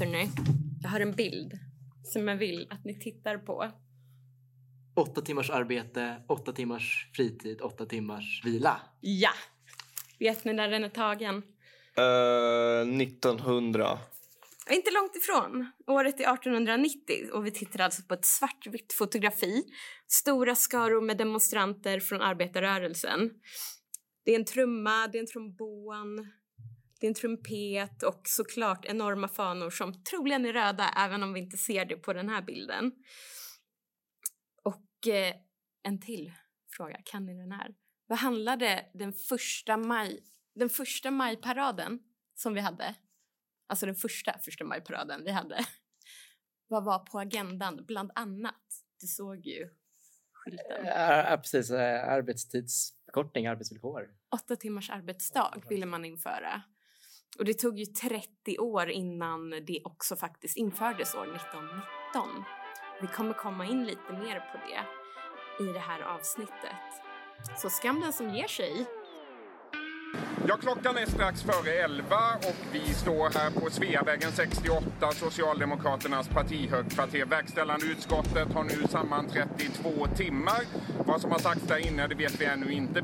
[0.00, 0.30] hörni.
[0.82, 1.52] Jag har en bild
[2.02, 3.70] som jag vill att ni tittar på.
[4.94, 8.80] Åtta timmars arbete, åtta timmars fritid, åtta timmars vila.
[9.00, 9.30] Ja!
[10.18, 11.36] Vet ni när den är tagen?
[11.36, 13.98] Uh, 1900.
[14.70, 15.72] Inte långt ifrån.
[15.86, 19.64] Året är 1890 och vi tittar alltså på ett svartvitt fotografi.
[20.08, 23.30] Stora skaror med demonstranter från arbetarrörelsen.
[24.24, 26.26] Det är en trumma, det är en trombon,
[27.00, 31.40] det är en trumpet och såklart enorma fanor som troligen är röda även om vi
[31.40, 32.92] inte ser det på den här bilden.
[34.62, 35.34] Och eh,
[35.82, 36.32] en till
[36.76, 37.74] fråga, kan ni den här?
[38.06, 40.20] Vad handlade den första, maj,
[40.54, 41.98] den första majparaden
[42.34, 42.94] som vi hade
[43.70, 45.64] alltså den första första majparaden vi hade,
[46.68, 48.84] vad var på agendan bland annat?
[49.00, 49.70] Du såg ju
[50.32, 50.86] skylten.
[50.86, 51.70] Ja, precis.
[51.70, 54.08] Arbetstidsförkortning, arbetsvillkor.
[54.34, 56.62] Åtta timmars arbetsdag ville man införa.
[57.38, 62.44] Och det tog ju 30 år innan det också faktiskt infördes år 1919.
[63.00, 64.84] Vi kommer komma in lite mer på det
[65.64, 66.76] i det här avsnittet.
[67.56, 68.86] Så skam den som ger sig.
[70.48, 77.24] Ja, klockan är strax före 11 och vi står här på Sveavägen 68, Socialdemokraternas partihögkvarter.
[77.24, 80.60] Verkställande utskottet har nu sammanträtt i två timmar.
[81.06, 83.02] Vad som har sagts där inne, det vet vi ännu inte.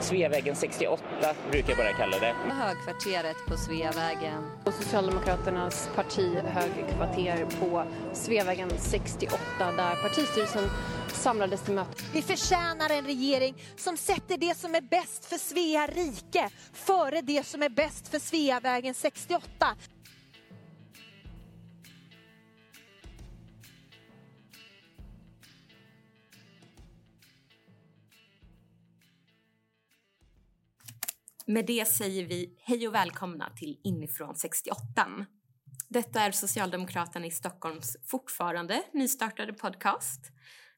[0.00, 1.02] Sveavägen 68
[1.50, 2.34] brukar jag bara kalla det.
[2.50, 4.50] Högkvarteret på Sveavägen.
[4.64, 10.64] Och Socialdemokraternas partihögkvarter på Sveavägen 68 där partistyrelsen
[11.08, 12.02] samlades till möte.
[12.12, 17.46] Vi förtjänar en regering som sätter det som är bäst för Svea rike före det
[17.46, 19.76] som är bäst för Sveavägen 68.
[31.48, 35.26] Med det säger vi hej och välkomna till Inifrån 68.
[35.88, 40.20] Detta är Socialdemokraterna i Stockholms fortfarande nystartade podcast.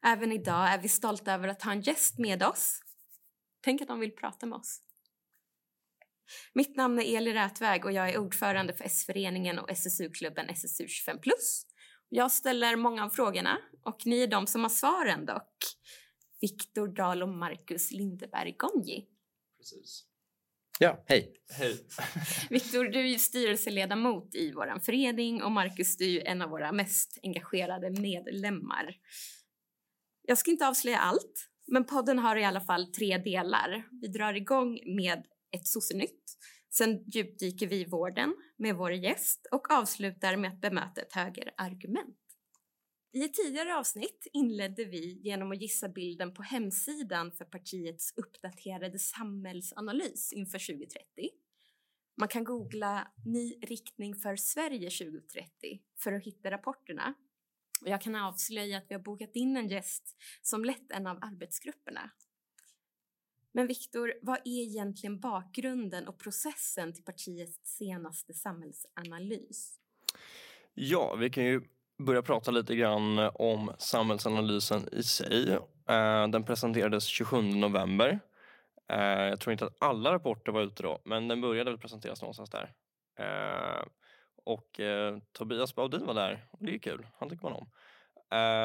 [0.04, 2.80] Även idag är vi stolta över att ha en gäst med oss.
[3.60, 4.82] Tänk att de vill prata med oss.
[6.52, 11.18] Mitt namn är Eli Rätväg och jag är ordförande för S-föreningen och SSU-klubben SSU 25
[12.08, 15.54] Jag ställer många av frågorna och ni är de som har svaren dock.
[16.40, 19.06] Viktor Dahl och Marcus Lindeberg Gonji.
[19.58, 20.07] Precis.
[20.80, 21.32] Ja, hej.
[21.58, 21.86] Hej.
[22.50, 27.18] Viktor, du är styrelseledamot i vår förening och Marcus, du är en av våra mest
[27.22, 28.94] engagerade medlemmar.
[30.22, 33.84] Jag ska inte avslöja allt, men podden har i alla fall tre delar.
[34.00, 36.24] Vi drar igång med ett sossenytt.
[36.70, 42.16] Sen djupdyker vi i vården med vår gäst och avslutar med att bemöta ett högerargument.
[43.12, 48.98] I ett tidigare avsnitt inledde vi genom att gissa bilden på hemsidan för partiets uppdaterade
[48.98, 51.30] samhällsanalys inför 2030.
[52.16, 57.14] Man kan googla “Ny riktning för Sverige 2030” för att hitta rapporterna.
[57.80, 61.18] Och jag kan avslöja att vi har bokat in en gäst som lett en av
[61.20, 62.10] arbetsgrupperna.
[63.52, 69.80] Men Viktor, vad är egentligen bakgrunden och processen till partiets senaste samhällsanalys?
[70.74, 71.62] Ja, vi kan ju
[71.98, 75.52] börja prata lite grann om samhällsanalysen i sig.
[75.88, 78.20] Eh, den presenterades 27 november.
[78.92, 82.22] Eh, jag tror inte att alla rapporter var ute då, men den började väl presenteras
[82.22, 82.74] någonstans där.
[83.18, 83.86] Eh,
[84.44, 84.80] och
[85.32, 87.70] Tobias Baudin var där och det är kul, han tycker man om.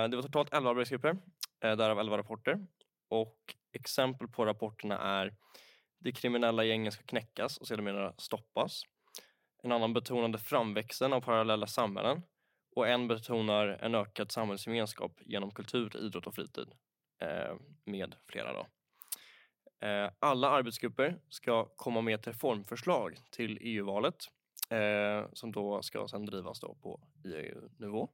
[0.09, 1.17] Det var totalt 11 arbetsgrupper,
[1.59, 2.67] därav 11 rapporter.
[3.09, 3.38] Och
[3.72, 5.35] exempel på rapporterna är
[5.99, 8.81] De kriminella gängen ska knäckas och sedermera stoppas.
[9.63, 12.22] En annan betonade framväxten av parallella samhällen
[12.75, 16.67] och en betonar en ökad samhällsgemenskap genom kultur, idrott och fritid
[17.22, 18.53] eh, med flera.
[18.53, 18.67] Då.
[19.88, 24.16] Eh, alla arbetsgrupper ska komma med ett reformförslag till EU-valet
[24.69, 28.09] eh, som då ska sedan drivas då på EU-nivå.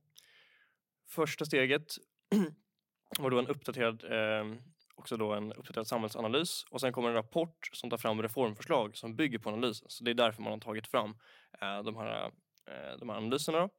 [1.10, 1.94] Första steget
[3.20, 4.60] var då en uppdaterad eh,
[5.00, 9.16] också då en uppdaterad samhällsanalys och sen kommer en rapport som tar fram reformförslag som
[9.16, 9.90] bygger på analysen.
[9.90, 11.18] Så det är därför man har tagit fram
[11.62, 12.32] eh, de, här,
[12.68, 13.70] eh, de här analyserna.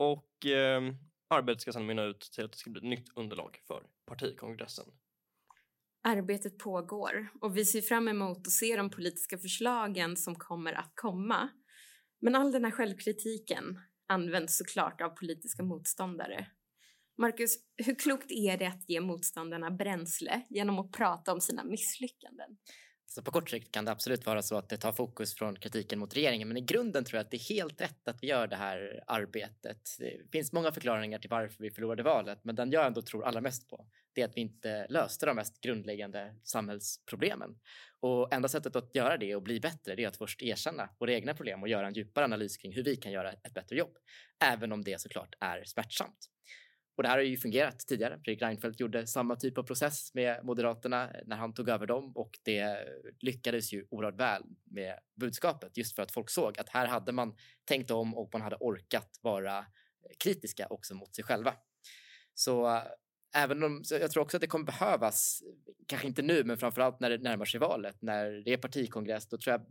[0.00, 0.82] Och eh,
[1.28, 4.84] arbetet ska sedan mynna ut till att det ska bli ett nytt underlag för partikongressen.
[6.02, 10.92] Arbetet pågår och vi ser fram emot att se de politiska förslagen som kommer att
[10.94, 11.48] komma.
[12.20, 16.46] Men all den här självkritiken används såklart av politiska motståndare.
[17.18, 22.56] Marcus, hur klokt är det att ge motståndarna bränsle genom att prata om sina misslyckanden?
[23.12, 25.98] Så på kort sikt kan det absolut vara så att det tar fokus från kritiken
[25.98, 28.46] mot regeringen, men i grunden tror jag att det är helt rätt att vi gör
[28.46, 29.96] det här arbetet.
[29.98, 33.40] Det finns många förklaringar till varför vi förlorade valet, men den jag ändå tror allra
[33.40, 37.58] mest på, det är att vi inte löste de mest grundläggande samhällsproblemen.
[38.00, 41.12] Och enda sättet att göra det och bli bättre, det är att först erkänna våra
[41.12, 43.96] egna problem och göra en djupare analys kring hur vi kan göra ett bättre jobb,
[44.44, 46.30] även om det såklart är smärtsamt.
[46.96, 48.18] Och det här har ju fungerat tidigare.
[48.24, 52.38] Fredrik Reinfeldt gjorde samma typ av process med Moderaterna när han tog över dem och
[52.42, 52.78] det
[53.20, 57.34] lyckades ju oerhört väl med budskapet just för att folk såg att här hade man
[57.64, 59.66] tänkt om och man hade orkat vara
[60.24, 61.54] kritiska också mot sig själva.
[62.34, 62.82] Så eh,
[63.36, 65.42] även om så jag tror också att det kommer behövas,
[65.86, 69.38] kanske inte nu, men framförallt när det närmar sig valet, när det är partikongress, då
[69.38, 69.66] tror jag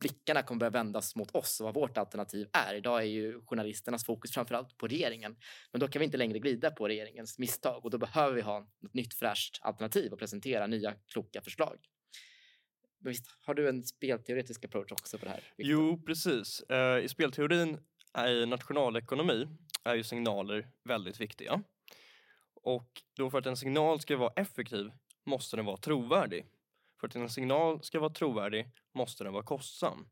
[0.00, 2.74] blickarna kommer börja vändas mot oss och vad vårt alternativ är.
[2.74, 5.36] Idag är ju journalisternas fokus framförallt på regeringen,
[5.72, 8.66] men då kan vi inte längre glida på regeringens misstag och då behöver vi ha
[8.84, 11.78] ett nytt fräscht alternativ och presentera nya kloka förslag.
[12.98, 15.42] Men visst, har du en spelteoretisk approach också på det här?
[15.56, 15.72] Victor?
[15.72, 16.60] Jo, precis.
[16.60, 17.78] Eh, I spelteorin
[18.18, 19.46] eh, i nationalekonomi
[19.84, 21.62] är ju signaler väldigt viktiga.
[22.62, 24.90] Och då för att en signal ska vara effektiv
[25.24, 26.46] måste den vara trovärdig.
[27.00, 30.08] För att en signal ska vara trovärdig måste den vara kostsam.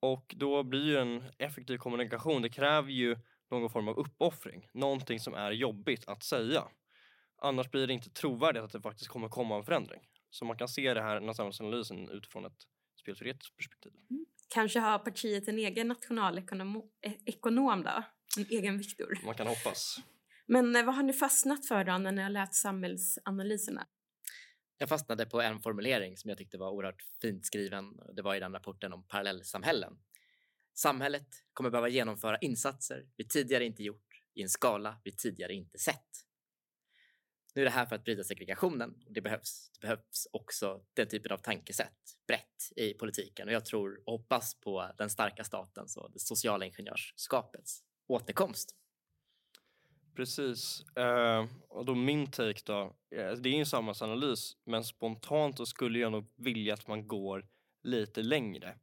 [0.00, 3.16] Och då blir en effektiv kommunikation, det kräver ju
[3.50, 4.68] någon form av uppoffring.
[4.72, 6.64] Någonting som är jobbigt att säga.
[7.42, 10.00] Annars blir det inte trovärdigt att det faktiskt kommer komma en förändring.
[10.30, 12.62] Så man kan se det här, den här samhällsanalysen utifrån ett
[13.00, 13.92] spelteoretiskt perspektiv.
[14.10, 14.26] Mm.
[14.48, 17.32] Kanske har partiet en egen nationalekonom e-,
[17.84, 18.04] då?
[18.38, 19.18] En egen Viktor?
[19.24, 19.96] Man kan hoppas.
[20.46, 23.86] Men eh, vad har ni fastnat för då när ni har läst samhällsanalyserna?
[24.82, 28.00] Jag fastnade på en formulering som jag tyckte var oerhört fint skriven.
[28.12, 29.98] Det var i den rapporten om parallellsamhällen.
[30.74, 35.78] Samhället kommer behöva genomföra insatser vi tidigare inte gjort i en skala vi tidigare inte
[35.78, 36.26] sett.
[37.54, 39.70] Nu är det här för att bryta segregationen och det behövs.
[39.72, 44.60] Det behövs också den typen av tankesätt brett i politiken och jag tror och hoppas
[44.60, 48.79] på den starka statens och det sociala ingenjörskapets återkomst.
[50.14, 50.84] Precis.
[50.98, 52.80] Uh, och då min take då.
[53.10, 57.08] Eh, det är ju en samhällsanalys men spontant så skulle jag nog vilja att man
[57.08, 57.46] går
[57.82, 58.74] lite längre.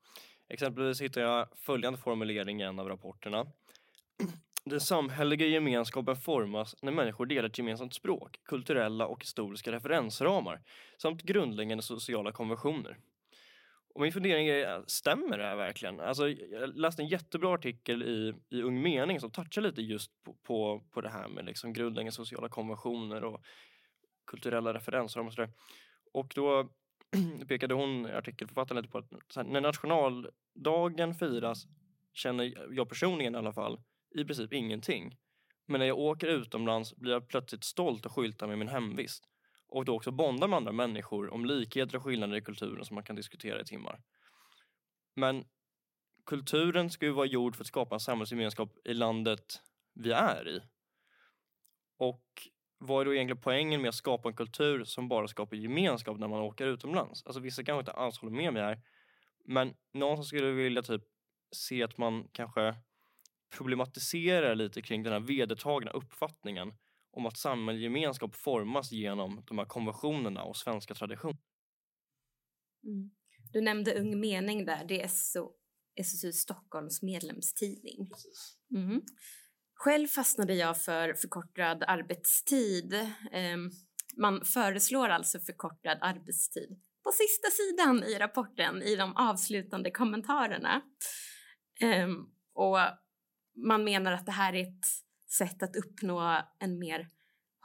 [0.50, 3.46] Exempelvis hittar jag följande formulering i en av rapporterna.
[4.64, 10.62] Den samhälleliga gemenskapen formas när människor delar ett gemensamt språk, kulturella och historiska referensramar
[10.98, 12.98] samt grundläggande sociala konventioner.
[13.98, 16.00] Och min fundering är, stämmer det här verkligen?
[16.00, 20.34] Alltså, jag läste en jättebra artikel i, i Ung Mening som touchar lite just på,
[20.34, 23.42] på, på det här med liksom grundläggande sociala konventioner och
[24.28, 25.52] kulturella referenser och sådär.
[26.14, 26.70] Och då
[27.48, 31.68] pekade hon, artikelförfattaren, lite på att här, när nationaldagen firas
[32.14, 33.82] känner jag personligen i alla fall
[34.16, 35.18] i princip ingenting.
[35.68, 39.24] Men när jag åker utomlands blir jag plötsligt stolt och skyltar med min hemvist
[39.68, 43.04] och då också bonda med andra människor om likheter och skillnader i kulturen som man
[43.04, 44.02] kan diskutera i timmar.
[45.16, 45.46] Men
[46.26, 49.62] kulturen ska ju vara gjord för att skapa en samhällsgemenskap i landet
[49.94, 50.62] vi är i.
[51.98, 52.24] Och
[52.78, 56.28] vad är då egentligen poängen med att skapa en kultur som bara skapar gemenskap när
[56.28, 57.26] man åker utomlands?
[57.26, 58.82] Alltså vissa kanske inte alls håller med mig här.
[59.46, 61.02] Men någon som skulle vilja typ
[61.52, 62.76] se att man kanske
[63.58, 66.74] problematiserar lite kring den här vedertagna uppfattningen
[67.18, 71.38] om att samhällsgemenskap formas genom de här konventionerna och svenska traditioner.
[72.84, 73.12] Mm.
[73.54, 75.52] Du nämnde Ung Mening där, det är SO,
[75.96, 78.10] SSU Stockholms medlemstidning.
[78.76, 79.02] Mm.
[79.74, 82.94] Själv fastnade jag för förkortad arbetstid.
[83.54, 83.72] Um,
[84.18, 90.82] man föreslår alltså förkortad arbetstid på sista sidan i rapporten i de avslutande kommentarerna.
[92.06, 92.78] Um, och
[93.68, 97.08] man menar att det här är ett sätt att uppnå en mer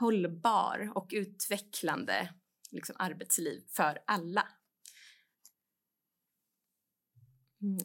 [0.00, 2.34] hållbar och utvecklande
[2.70, 4.48] liksom, arbetsliv för alla.
[7.62, 7.78] Mm.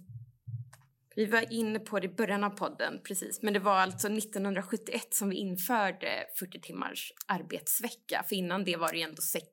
[1.16, 3.42] Vi var inne på det i början av podden, precis.
[3.42, 8.24] Men det var alltså 1971 som vi införde 40 timmars arbetsvecka.
[8.30, 9.50] För innan det var det ändå sex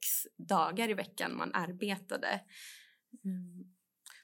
[0.48, 2.40] dagar i veckan man arbetade.
[3.24, 3.74] Mm.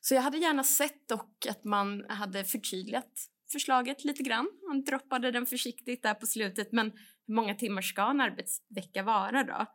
[0.01, 3.13] Så jag hade gärna sett dock att man hade förtydligat
[3.53, 4.49] förslaget lite grann.
[4.69, 6.73] Han droppade den försiktigt där på slutet.
[6.73, 6.93] Men
[7.27, 9.67] hur många timmar ska en arbetsvecka vara då?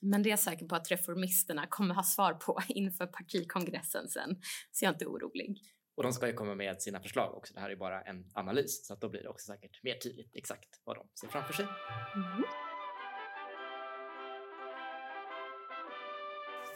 [0.00, 4.36] Men det är jag säker på att reformisterna kommer ha svar på inför partikongressen sen.
[4.72, 5.62] Så jag är inte orolig.
[5.96, 7.54] Och de ska ju komma med sina förslag också.
[7.54, 10.36] Det här är bara en analys så att då blir det också säkert mer tydligt
[10.36, 11.66] exakt vad de ser framför sig.
[12.14, 12.44] Mm.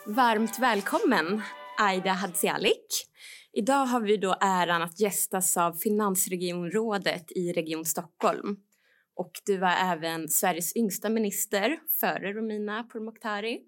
[0.07, 1.43] Varmt välkommen
[1.83, 3.07] Aida Hadzialic.
[3.53, 8.57] Idag har vi då äran att gästas av Finansregionrådet i Region Stockholm.
[9.15, 13.61] Och du var även Sveriges yngsta minister före Romina Pourmokhtari.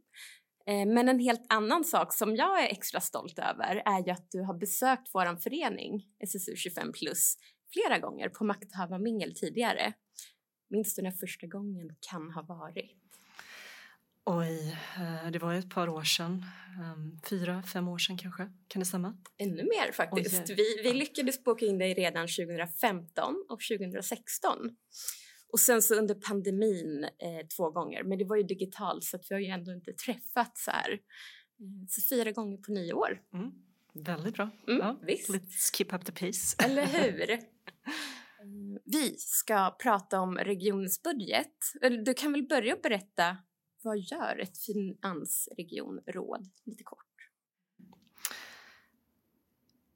[0.66, 4.30] Eh, men en helt annan sak som jag är extra stolt över är ju att
[4.30, 7.36] du har besökt vår förening SSU 25 plus
[7.72, 9.92] flera gånger på makthavarmingel tidigare.
[10.70, 13.01] Minns du när första gången kan ha varit?
[14.24, 16.44] Oj, eh, det var ett par år sedan.
[16.80, 18.50] Ehm, fyra, fem år sedan kanske.
[18.68, 19.16] Kan det stämma?
[19.38, 20.50] Ännu mer faktiskt.
[20.50, 20.54] Oj.
[20.56, 24.58] Vi, vi lyckades boka in dig redan 2015 och 2016.
[25.52, 29.34] Och sen så under pandemin eh, två gånger, men det var ju digitalt så vi
[29.34, 30.98] har ju ändå inte träffats så här.
[31.60, 33.20] Mm, Så fyra gånger på nio år.
[33.34, 33.52] Mm.
[33.94, 34.50] Väldigt bra.
[34.68, 35.00] Mm, ja.
[35.02, 35.28] visst.
[35.28, 36.56] Let's keep up the pace.
[36.64, 37.30] Eller hur?
[38.42, 41.56] Mm, Vi ska prata om regionens budget.
[42.04, 43.36] Du kan väl börja berätta
[43.84, 47.06] vad gör ett finansregionråd lite kort?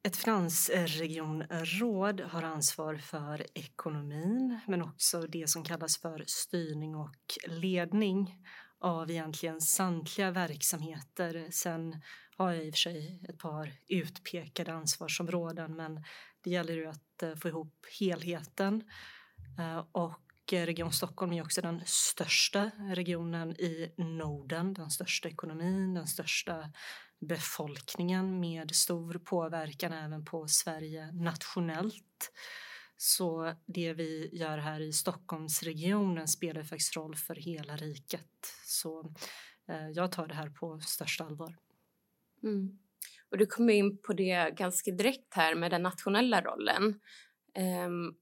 [0.02, 7.16] Ett finansregionråd har ansvar för ekonomin men också det som kallas för styrning och
[7.46, 8.44] ledning
[8.78, 11.48] av egentligen samtliga verksamheter.
[11.50, 12.02] Sen
[12.36, 16.04] har jag i och för sig ett par utpekade ansvarsområden men
[16.40, 18.84] det gäller ju att eh, få ihop helheten.
[19.58, 25.94] Eh, och och Region Stockholm är också den största regionen i Norden, den största ekonomin,
[25.94, 26.72] den största
[27.20, 32.32] befolkningen med stor påverkan även på Sverige nationellt.
[32.96, 38.46] Så det vi gör här i Stockholmsregionen spelar faktiskt roll för hela riket.
[38.64, 39.14] Så
[39.68, 41.56] eh, jag tar det här på största allvar.
[42.42, 42.78] Mm.
[43.30, 47.00] Och du kom in på det ganska direkt här med den nationella rollen.
[47.54, 48.14] Ehm,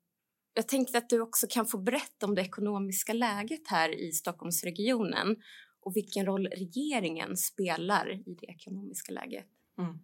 [0.55, 5.37] jag tänkte att du också kan få berätta om det ekonomiska läget här i Stockholmsregionen
[5.81, 9.47] och vilken roll regeringen spelar i det ekonomiska läget.
[9.79, 9.99] Mm.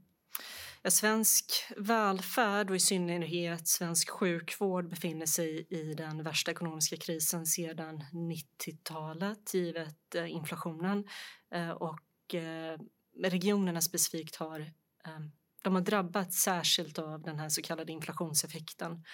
[0.83, 7.47] Ja, svensk välfärd och i synnerhet svensk sjukvård befinner sig i den värsta ekonomiska krisen
[7.47, 11.05] sedan 90-talet givet eh, inflationen.
[11.51, 12.79] Eh, och eh,
[13.19, 14.61] regionerna specifikt har
[15.05, 15.31] ehm,
[15.63, 19.05] de har drabbats särskilt av den här så kallade inflationseffekten.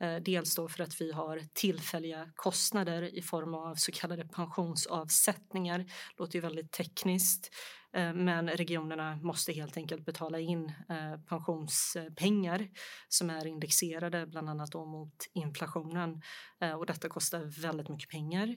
[0.00, 5.84] Eh, dels då för att vi har tillfälliga kostnader i form av så kallade pensionsavsättningar.
[6.18, 7.50] låter ju väldigt tekniskt.
[7.92, 12.68] Eh, men regionerna måste helt enkelt betala in eh, pensionspengar
[13.08, 16.22] som är indexerade bland annat då mot inflationen.
[16.78, 18.56] Och detta kostar väldigt mycket pengar.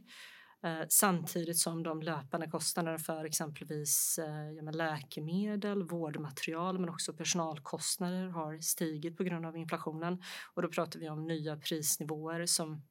[0.64, 8.28] Eh, samtidigt som de löpande kostnaderna för exempelvis eh, ja, läkemedel, vårdmaterial men också personalkostnader
[8.28, 10.24] har stigit på grund av inflationen.
[10.54, 12.82] Och då pratar vi om nya prisnivåer som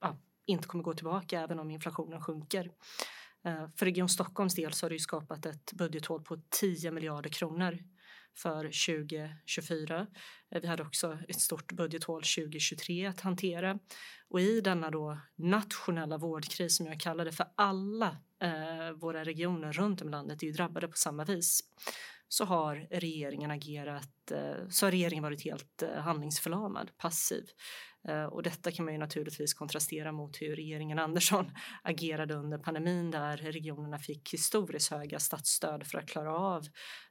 [0.00, 0.16] ja,
[0.46, 2.72] inte kommer gå tillbaka även om inflationen sjunker.
[3.44, 7.30] Eh, För Region Stockholms del så har det ju skapat ett budgethål på 10 miljarder
[7.30, 7.78] kronor
[8.36, 10.06] för 2024.
[10.50, 13.78] Eh, vi hade också ett stort budgethål 2023 att hantera.
[14.28, 19.72] Och i denna då nationella vårdkris som jag kallar det för alla eh, våra regioner
[19.72, 21.62] runt om i landet är ju drabbade på samma vis
[22.28, 27.44] så har regeringen agerat, eh, så har regeringen varit helt eh, handlingsförlamad, passiv.
[28.08, 31.50] Eh, och detta kan man ju naturligtvis kontrastera mot hur regeringen Andersson
[31.82, 36.62] agerade under pandemin där regionerna fick historiskt höga statsstöd för att klara av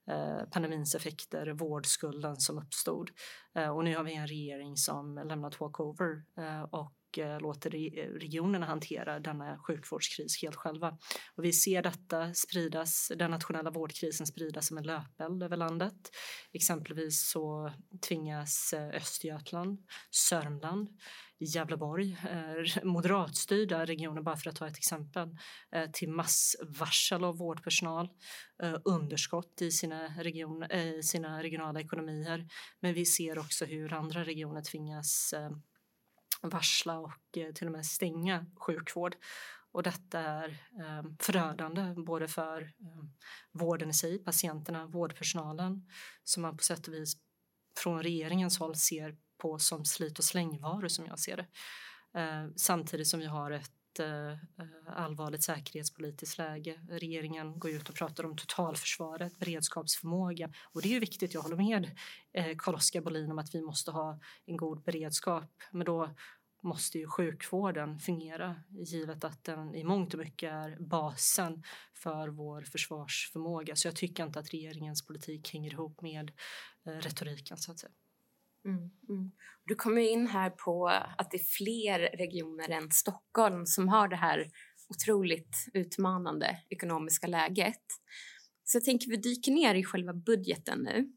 [0.09, 3.09] eh, pandemins effekter, vårdskulden som uppstod.
[3.55, 6.23] Eh, och nu har vi en regering som lämnat walkover
[6.71, 7.69] och och låter
[8.19, 10.97] regionerna hantera denna sjukvårdskris helt själva.
[11.35, 16.11] Och vi ser detta spridas, den nationella vårdkrisen spridas som en löpeld över landet.
[16.53, 17.71] Exempelvis så
[18.07, 19.79] tvingas eh, Östergötland,
[20.11, 20.89] Sörmland,
[21.39, 25.37] Gävleborg, eh, moderatstyrda regioner bara för att ta ett exempel,
[25.93, 28.09] till massvarsel av vårdpersonal,
[28.85, 30.65] underskott i sina, region,
[31.03, 32.47] sina regionala ekonomier.
[32.79, 35.33] Men vi ser också hur andra regioner tvingas
[36.41, 39.15] varsla och eh, till och med stänga sjukvård.
[39.71, 43.09] Och detta är ehm, förödande både för ehm,
[43.51, 45.89] vården i sig, patienterna, vårdpersonalen
[46.23, 47.17] som man på sätt och vis
[47.77, 51.47] från regeringens håll ser på som slit och slängvaror som jag ser det.
[52.19, 54.37] Eh, samtidigt som vi har ett eh,
[54.87, 56.79] allvarligt säkerhetspolitiskt läge.
[56.89, 61.33] Regeringen går ut och pratar om totalförsvaret, beredskapsförmåga och det är ju viktigt.
[61.33, 61.91] Jag håller med
[62.33, 66.09] eh, Carl-Oskar Bolin om att vi måste ha en god beredskap, men då
[66.65, 72.61] måste ju sjukvården fungera givet att den i mångt och mycket är basen för vår
[72.61, 73.75] försvarsförmåga.
[73.75, 76.31] Så jag tycker inte att regeringens politik hänger ihop med
[76.85, 77.91] eh, retoriken så att säga.
[78.65, 79.31] Mm, mm.
[79.65, 84.15] Du kommer in här på att det är fler regioner än Stockholm som har det
[84.15, 84.51] här
[84.89, 87.83] otroligt utmanande ekonomiska läget.
[88.63, 91.13] Så jag tänker vi dyker ner i själva budgeten nu.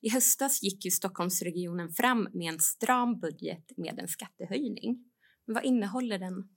[0.00, 5.04] I höstas gick ju Stockholmsregionen fram med en stram budget med en skattehöjning.
[5.46, 6.48] Men vad innehåller den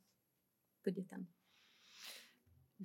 [0.85, 1.27] budgeten?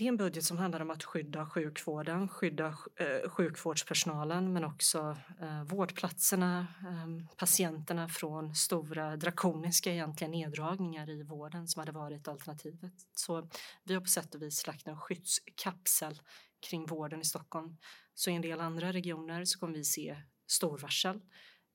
[0.00, 2.66] Det är en budget som handlar om att skydda sjukvården, skydda
[2.97, 11.69] eh, sjukvårdspersonalen men också eh, vårdplatserna, ehm, patienterna från stora drakoniska egentligen neddragningar i vården
[11.69, 12.92] som hade varit alternativet.
[13.14, 13.49] Så
[13.85, 16.21] vi har på sätt och vis lagt en skyddskapsel
[16.69, 17.76] kring vården i Stockholm.
[18.14, 20.16] Så i en del andra regioner så kommer vi se
[20.47, 21.21] storvarsel.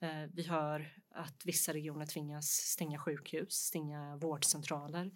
[0.02, 5.12] Eh, vi hör att vissa regioner tvingas stänga sjukhus, stänga vårdcentraler.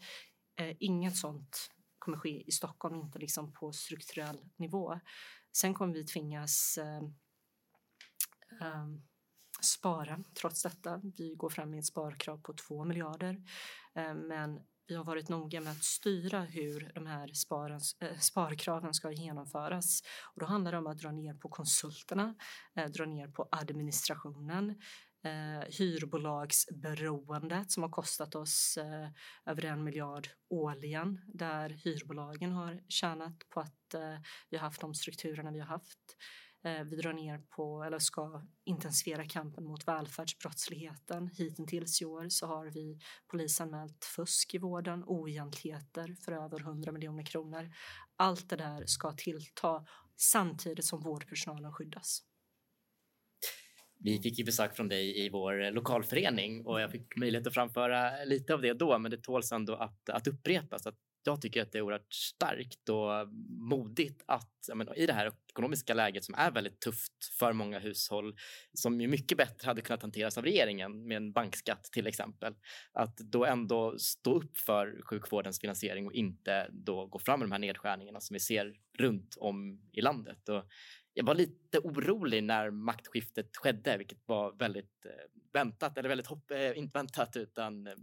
[0.80, 5.00] Inget sånt kommer ske i Stockholm, inte liksom på strukturell nivå.
[5.52, 7.04] Sen kommer vi tvingas eh,
[8.62, 8.88] eh,
[9.62, 11.02] spara trots detta.
[11.18, 13.44] Vi går fram med ett sparkrav på 2 miljarder.
[13.96, 18.94] Eh, men vi har varit noga med att styra hur de här sparens, eh, sparkraven
[18.94, 20.02] ska genomföras.
[20.24, 22.36] Och då handlar det om att dra ner på konsulterna,
[22.76, 24.82] eh, dra ner på administrationen,
[25.24, 29.10] eh, hyrbolagsberoendet som har kostat oss eh,
[29.46, 34.18] över en miljard årligen där hyrbolagen har tjänat på att eh,
[34.50, 36.16] vi har haft de strukturerna vi har haft.
[36.64, 41.28] Eh, vi drar ner på, eller ska intensifiera kampen mot välfärdsbrottsligheten.
[41.28, 47.24] Hittills i år så har vi polisanmält fusk i vården, oegentligheter för över 100 miljoner
[47.24, 47.72] kronor.
[48.16, 49.86] Allt det där ska tillta
[50.18, 52.29] samtidigt som vårdpersonalen skyddas.
[54.00, 57.54] Vi fick ju besök från dig i vår eh, lokalförening och jag fick möjlighet att
[57.54, 60.88] framföra lite av det då, men det tåls ändå att, att upprepas.
[60.88, 65.32] Att jag tycker att det är oerhört starkt och modigt att menar, i det här
[65.50, 68.36] ekonomiska läget som är väldigt tufft för många hushåll
[68.74, 72.56] som ju mycket bättre hade kunnat hanteras av regeringen med en bankskatt till exempel.
[72.94, 77.52] Att då ändå stå upp för sjukvårdens finansiering och inte då gå fram med de
[77.52, 80.50] här nedskärningarna som vi ser runt om i landet.
[80.50, 80.64] Och
[81.14, 85.12] jag var lite orolig när maktskiftet skedde, vilket var väldigt eh,
[85.54, 87.94] väntat, eller väldigt hopp, eh, inte väntat utan eh,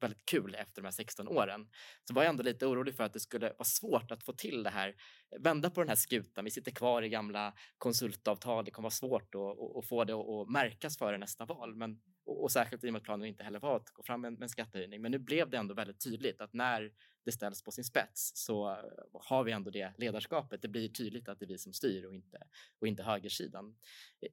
[0.00, 1.68] väldigt kul efter de här 16 åren.
[2.04, 4.62] Så var jag ändå lite orolig för att det skulle vara svårt att få till
[4.62, 4.94] det här,
[5.40, 6.44] vända på den här skutan.
[6.44, 8.64] Vi sitter kvar i gamla konsultavtal.
[8.64, 11.74] Det kommer vara svårt att, att få det att märkas före nästa val.
[11.74, 14.20] Men, och, och särskilt i och med att planen inte heller var att gå fram
[14.20, 15.02] med, med en skattehöjning.
[15.02, 16.92] Men nu blev det ändå väldigt tydligt att när
[17.24, 18.76] det ställs på sin spets så
[19.12, 20.62] har vi ändå det ledarskapet.
[20.62, 22.38] Det blir tydligt att det är vi som styr och inte,
[22.78, 23.76] och inte högersidan.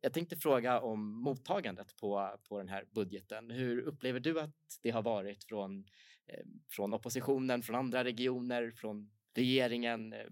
[0.01, 3.51] Jag tänkte fråga om mottagandet på, på den här budgeten.
[3.51, 5.86] Hur upplever du att det har varit från,
[6.27, 10.25] eh, från oppositionen, från andra regioner, från regeringen, eh,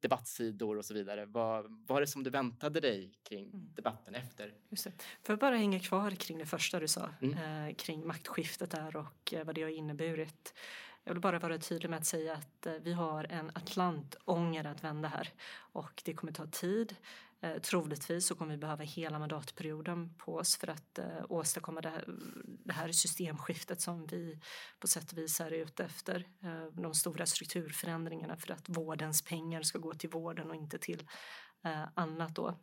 [0.00, 1.26] debattsidor och så vidare.
[1.26, 3.74] Vad var det som du väntade dig kring mm.
[3.74, 4.54] debatten efter?
[4.68, 4.92] Just det.
[5.26, 7.68] Jag bara hänga kvar kring det första du sa mm.
[7.68, 10.54] eh, kring maktskiftet där och eh, vad det har inneburit.
[11.10, 14.84] Jag vill bara vara tydlig med att säga att eh, vi har en Atlantånger att
[14.84, 15.28] vända här
[15.72, 16.96] och det kommer ta tid.
[17.40, 21.88] Eh, troligtvis så kommer vi behöva hela mandatperioden på oss för att eh, åstadkomma det
[21.88, 22.04] här,
[22.44, 24.40] det här systemskiftet som vi
[24.80, 26.26] på sätt och vis är ute efter.
[26.72, 31.08] De stora strukturförändringarna för att vårdens pengar ska gå till vården och inte till
[31.94, 32.58] annat då.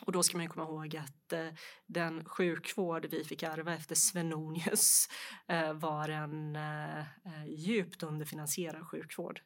[0.00, 1.48] Och då ska man komma ihåg att eh,
[1.86, 5.08] den sjukvård vi fick ärva efter Svenonius
[5.48, 9.40] eh, var en eh, eh djupt underfinansierad sjukvård.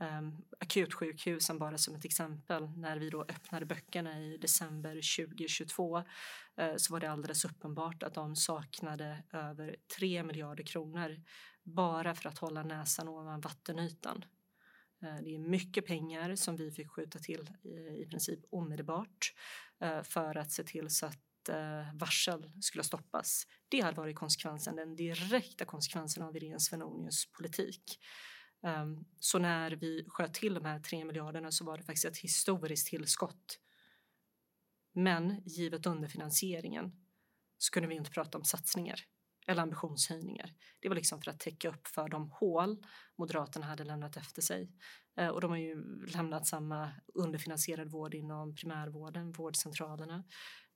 [0.00, 0.20] Eh,
[0.60, 2.68] akutsjukhusen bara som ett exempel.
[2.76, 4.94] När vi då öppnade böckerna i december
[5.26, 5.98] 2022
[6.56, 11.22] eh, så var det alldeles uppenbart att de saknade över 3 miljarder kronor
[11.62, 14.24] bara för att hålla näsan ovan vattenytan.
[15.02, 17.50] Eh, det är mycket pengar som vi fick skjuta till
[17.98, 19.34] i, princip omedelbart.
[19.80, 23.46] Eh, för att se till så att eh, varsel skulle stoppas.
[23.68, 27.98] Det hade varit konsekvensen, den direkta konsekvensen av Irene Svenonius politik.
[28.62, 32.18] Ehm, så när vi sköt till de här 3 miljarderna så var det faktiskt ett
[32.18, 33.58] historiskt tillskott.
[34.92, 36.92] Men givet underfinansieringen
[37.58, 39.04] så kunde vi inte prata om satsningar
[39.50, 40.54] eller ambitionshöjningar.
[40.80, 42.86] Det var liksom för att täcka upp för de hål
[43.16, 44.70] Moderaterna hade lämnat efter sig.
[45.16, 50.24] Eh, och de har ju lämnat samma underfinansierad vård inom primärvården, vårdcentralerna,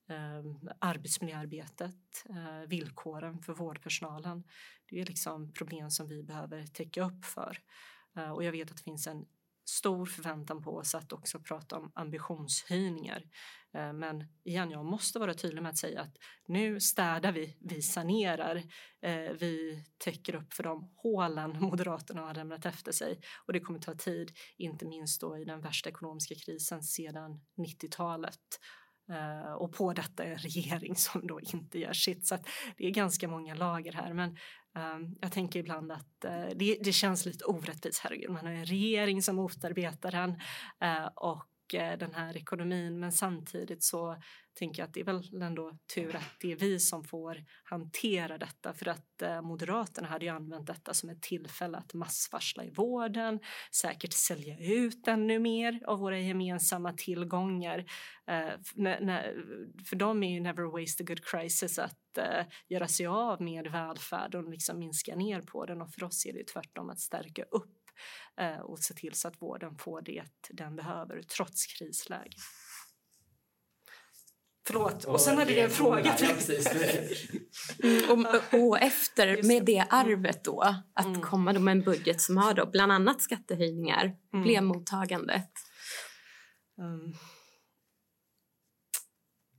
[0.09, 4.43] ehm, arbetsmiljöarbetet, eh, villkoren för vårdpersonalen.
[4.89, 7.57] Det är liksom problem som vi behöver täcka upp för.
[8.17, 9.25] Eh, och jag vet att det finns en
[9.65, 13.23] stor förväntan på oss att också prata om ambitionshöjningar.
[13.73, 17.81] Eh, men igen, jag måste vara tydlig med att säga att nu städar vi, vi
[17.81, 18.55] sanerar,
[19.01, 23.79] eh, vi täcker upp för de hålen Moderaterna har lämnat efter sig och det kommer
[23.79, 28.59] ta tid, inte minst då i den värsta ekonomiska krisen sedan 90-talet.
[29.09, 32.27] Eh, och på detta en regering som då inte gör sitt.
[32.27, 32.37] Så
[32.77, 34.13] det är ganska många lager här.
[34.13, 34.37] Men
[34.75, 37.99] ehm, jag tänker ibland att eh, det, det, känns lite orättvist.
[38.03, 40.29] Herregud, man har en regering som motarbetar den
[40.81, 44.17] eh, och Eh, den här ekonomin men samtidigt så
[44.59, 48.37] tänker jag att det är väl ändå tur att det är vi som får hantera
[48.37, 52.69] detta för att eh, Moderaterna hade ju använt detta som ett tillfälle att massvarsla i
[52.69, 53.39] vården,
[53.71, 57.79] säkert sälja ut ännu mer av våra gemensamma tillgångar.
[58.27, 58.53] Eh,
[59.89, 61.99] för dem är ju never waste a good crisis att
[62.67, 66.33] göra sig av med välfärden och liksom minska ner på den och för oss är
[66.33, 67.84] det tvärtom att stärka upp
[68.63, 72.37] och se till så att vården får det den behöver trots krisläge.
[74.67, 75.03] Förlåt.
[75.03, 76.29] Och sen hade du en fråga till
[77.83, 80.61] mm, och, och, efter, med det arvet då,
[80.93, 81.21] att mm.
[81.21, 84.43] komma då med en budget som har då bland annat skattehöjningar, mm.
[84.43, 85.51] blev mottagandet?
[86.77, 87.13] Um.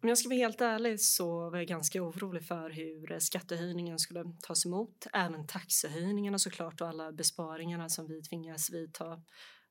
[0.07, 3.99] Om jag ska vara helt ärlig så var jag ganska orolig för hur eh, skattehöjningen
[3.99, 5.07] skulle tas emot.
[5.12, 9.23] Även taxehöjningarna såklart och alla besparingarna som vi tvingas vidta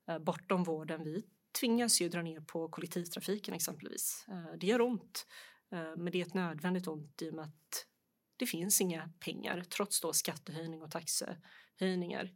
[0.08, 1.04] eh, bortom vården.
[1.04, 1.24] Vi
[1.60, 4.26] tvingas ju dra ner på kollektivtrafiken exempelvis.
[4.28, 5.28] Eh, det gör ont,
[5.98, 7.86] men det är ett nödvändigt ont i och med att
[8.38, 12.32] det finns inga pengar trots då skattehöjning och taxehöjningar.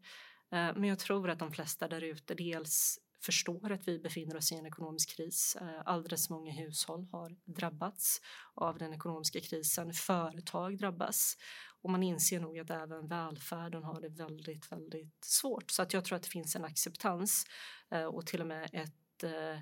[0.50, 4.56] Men jag tror att de flesta där ute dels förstår att vi befinner oss i
[4.56, 5.58] en ekonomisk kris.
[5.62, 8.22] Eh, alldeles många hushåll har drabbats
[8.54, 9.94] av den ekonomiska krisen.
[9.94, 11.38] Företag drabbas
[11.82, 15.72] och man inser nog att även välfärden har det väldigt, väldigt svårt.
[15.72, 17.46] Så att jag tror att det finns en acceptans
[17.92, 19.60] eh, och till och med ett eh,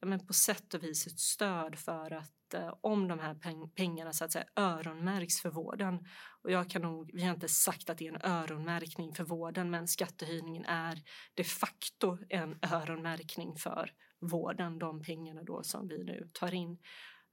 [0.00, 4.12] men på sätt och vis ett stöd för att eh, om de här peng pengarna
[4.12, 6.06] så att säga öronmärks för vården.
[6.42, 9.70] Och jag kan nog, vi har inte sagt att det är en öronmärkning för vården
[9.70, 11.02] men skattehöjningen är
[11.34, 16.78] de facto en öronmärkning för vården, de pengarna då som vi nu tar in.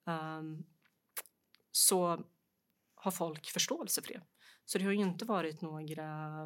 [0.06, 0.66] Um,
[1.72, 2.26] så
[2.96, 4.22] har folk förståelse för det.
[4.66, 6.40] Så det har ju inte varit några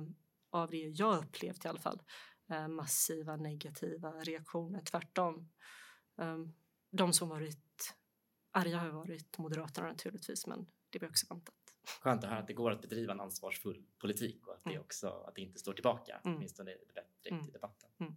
[0.52, 2.02] av det jag upplevt i alla fall
[2.50, 4.82] eh, massiva negativa reaktioner.
[4.82, 5.50] Tvärtom.
[6.18, 6.54] Ehm,
[6.92, 7.96] de som varit
[8.52, 11.56] arga har varit Moderaterna naturligtvis, men det var också väntat.
[12.02, 14.82] Skönt att höra att det går att bedriva en ansvarsfull politik och att det, mm.
[14.82, 16.38] också, att det inte står tillbaka, mm.
[16.38, 17.48] åtminstone direkt mm.
[17.48, 17.90] i debatten.
[18.00, 18.14] Mm.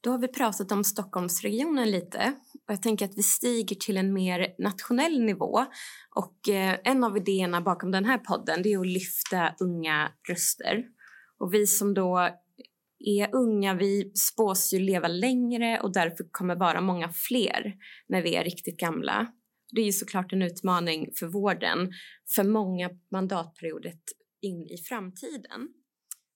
[0.00, 4.12] Då har vi pratat om Stockholmsregionen lite och jag tänker att vi stiger till en
[4.12, 5.66] mer nationell nivå.
[6.10, 10.84] Och eh, en av idéerna bakom den här podden det är att lyfta unga röster.
[11.38, 12.30] Och vi som då
[12.98, 17.74] är unga, vi spås ju leva längre och därför kommer vara många fler
[18.08, 19.32] när vi är riktigt gamla.
[19.72, 21.92] Det är ju såklart en utmaning för vården
[22.34, 23.92] för många mandatperioder
[24.42, 25.68] in i framtiden.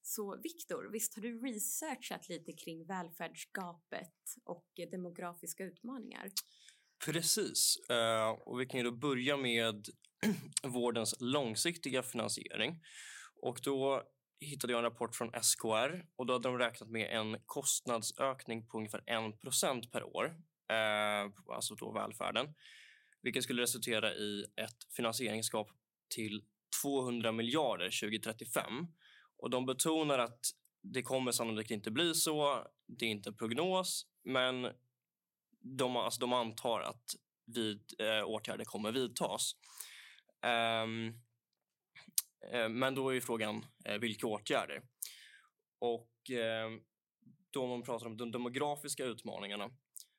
[0.02, 6.30] Så Viktor, visst har du researchat lite kring välfärdsgapet och demografiska utmaningar?
[7.04, 9.86] Precis, eh, och vi kan ju då börja med
[10.62, 12.80] vårdens långsiktiga finansiering.
[13.42, 14.02] Och då
[14.40, 18.78] hittade jag en rapport från SKR och då hade de räknat med en kostnadsökning på
[18.78, 20.24] ungefär 1% per år,
[20.70, 22.54] eh, alltså då välfärden,
[23.22, 25.70] vilket skulle resultera i ett finansieringsgap
[26.14, 26.44] till
[26.82, 28.86] 200 miljarder 2035.
[29.36, 30.40] Och de betonar att
[30.82, 34.72] det kommer sannolikt inte bli så, det är inte en prognos, men
[35.60, 37.04] de, alltså de antar att
[37.46, 39.56] vid, eh, åtgärder kommer vidtas.
[40.46, 41.14] Um, Eh,
[42.40, 44.82] Eh, men då är frågan eh, vilka åtgärder?
[45.78, 46.70] Och eh,
[47.50, 49.70] då man pratar om de demografiska utmaningarna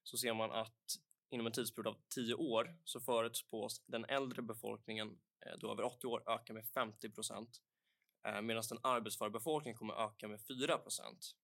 [0.04, 0.86] så ser man att
[1.30, 5.20] inom en tidsperiod av 10 år så förutspås den äldre befolkningen
[5.58, 7.62] då över 80 år öka med 50 procent
[8.44, 11.36] medan den arbetsföra befolkningen kommer öka med 4 procent.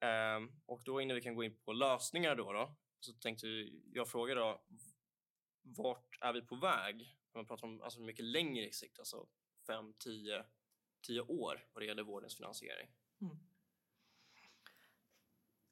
[0.00, 3.46] Ehm, och då innan vi kan gå in på lösningar då, då så tänkte
[3.92, 4.62] jag fråga då
[5.62, 7.16] vart är vi på väg?
[7.32, 9.26] När man pratar om alltså mycket längre sikt, alltså
[9.66, 10.44] fem, tio,
[11.06, 12.88] tio år vad det gäller vårdens finansiering.
[13.20, 13.36] Mm.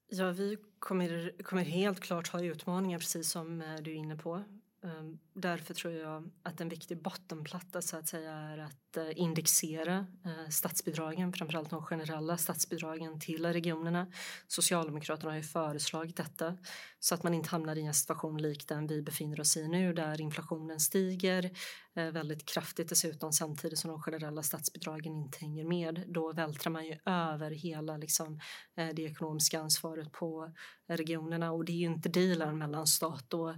[0.07, 4.45] Ja, vi kommer, kommer helt klart ha utmaningar precis som eh, du är inne på.
[4.85, 10.07] Ehm, därför tror jag att en viktig bottenplatta så att säga är att eh, indexera
[10.25, 14.13] eh, statsbidragen, framförallt de generella statsbidragen till regionerna.
[14.47, 16.59] Socialdemokraterna har ju föreslagit detta
[16.99, 19.93] så att man inte hamnar i en situation lik den vi befinner oss i nu
[19.93, 21.51] där inflationen stiger
[21.95, 26.05] eh, väldigt kraftigt dessutom samtidigt som de generella statsbidragen inte hänger med.
[26.09, 28.41] Då vältrar man ju över hela liksom,
[28.75, 30.55] det ekonomiska ansvaret på
[30.89, 33.55] regionerna och det är ju inte dealen mellan stat och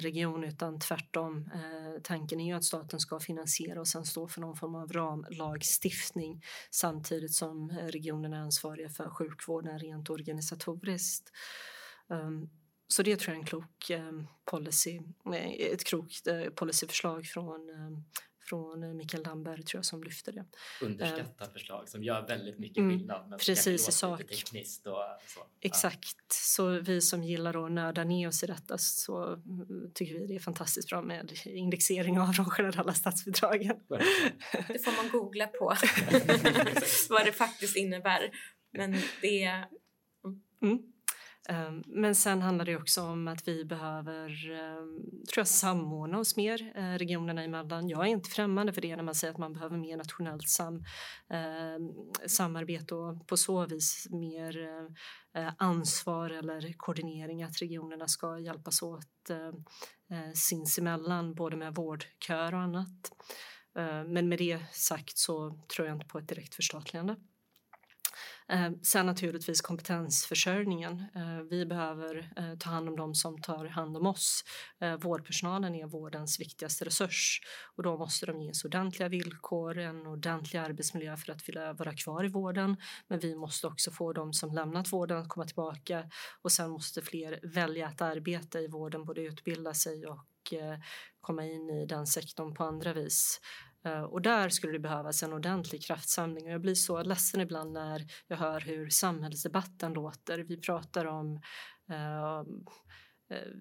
[0.00, 1.50] region utan tvärtom.
[1.54, 4.92] Eh, tanken är ju att staten ska finansiera och sen stå för någon form av
[4.92, 11.32] ramlagstiftning samtidigt som eh, regionerna är ansvariga för sjukvården rent organisatoriskt.
[12.08, 12.50] Um,
[12.88, 17.70] så det tror jag är en klok ehm, policy, eh, ett klokt eh, policyförslag från,
[17.70, 18.04] ehm,
[18.48, 20.44] från Mikael Damberg tror jag som lyfter det.
[20.82, 23.28] Underskattat förslag som gör väldigt mycket mm, skillnad.
[23.28, 24.18] Men precis i sak.
[24.28, 25.40] Tekniskt och så.
[25.60, 26.14] Exakt.
[26.20, 26.24] Ja.
[26.28, 30.34] Så vi som gillar att nörda ner oss i detta så mm, tycker vi det
[30.34, 33.76] är fantastiskt bra med indexering av de generella statsbidragen.
[34.68, 35.74] Det får man googla på
[37.08, 38.30] vad det faktiskt innebär.
[38.70, 39.64] Men det...
[40.62, 40.92] Mm.
[41.48, 46.36] Ehm, men sen handlar det också om att vi behöver ehm, tror jag, samordna oss
[46.36, 47.88] mer eh, regionerna emellan.
[47.88, 50.84] Jag är inte främmande för det när man säger att man behöver mer nationellt sam,
[51.30, 51.90] ehm,
[52.26, 58.82] samarbete och på så vis mer eh, eh, ansvar eller koordinering att regionerna ska hjälpas
[58.82, 59.04] åt
[60.34, 63.12] sinsemellan både med vårdköer och annat.
[64.06, 67.16] Men med det sagt så tror jag inte på ett direkt förstatligande.
[68.52, 71.04] Eh, sen naturligtvis kompetensförsörjningen.
[71.14, 74.44] Eh, vi behöver eh, ta hand om dem som tar hand om oss.
[74.80, 77.40] Ehm, vårdpersonalen är vårdens viktigaste resurs
[77.76, 82.24] och då måste de ges ordentliga villkor, en ordentlig arbetsmiljö för att vilja vara kvar
[82.24, 82.76] i vården.
[83.08, 86.10] Men vi måste också få dem som lämnat vården att komma tillbaka
[86.42, 90.78] och sen måste fler välja att arbeta i vården, både utbilda sig och eh,
[91.20, 93.40] komma in i den sektorn på andra vis.
[93.88, 97.72] Eh, och där skulle det behövas en ordentlig kraftsamling och jag blir så ledsen ibland
[97.72, 100.38] när jag hör hur samhällsdebatten låter.
[100.38, 101.40] Vi pratar om
[101.90, 102.40] uh,
[103.32, 103.54] uh,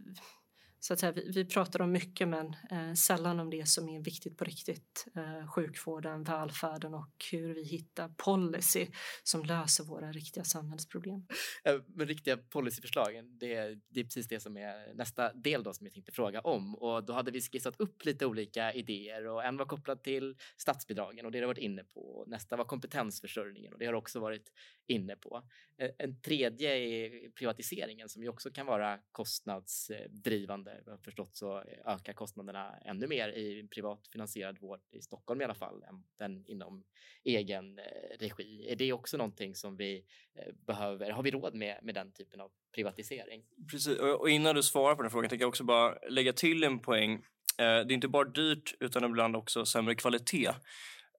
[0.80, 4.04] så att säga, vi, vi pratar om mycket men eh, sällan om det som är
[4.04, 5.08] viktigt på riktigt.
[5.16, 8.88] Eh, sjukvården, välfärden och hur vi hittar policy
[9.24, 11.26] som löser våra riktiga samhällsproblem.
[11.64, 15.86] Eh, men riktiga policyförslagen, det, det är precis det som är nästa del då som
[15.86, 16.76] jag tänkte fråga om.
[16.76, 21.26] Och då hade vi skissat upp lite olika idéer och en var kopplad till statsbidragen
[21.26, 22.24] och det har varit inne på.
[22.28, 24.52] Nästa var kompetensförsörjningen och det har också varit
[24.88, 25.44] inne på.
[25.78, 30.77] Eh, en tredje är privatiseringen som ju också kan vara kostnadsdrivande.
[30.86, 35.44] Jag har förstått så ökar kostnaderna ännu mer i privat finansierad vård i Stockholm i
[35.44, 35.84] alla fall
[36.20, 36.84] än inom
[37.24, 37.84] egen eh,
[38.20, 38.68] regi.
[38.70, 41.12] Är det också någonting som vi eh, behöver?
[41.12, 43.44] Har vi råd med, med den typen av privatisering?
[43.72, 46.80] Precis, och innan du svarar på den frågan tänker jag också bara lägga till en
[46.80, 47.14] poäng.
[47.14, 47.20] Eh,
[47.58, 50.52] det är inte bara dyrt utan ibland också sämre kvalitet.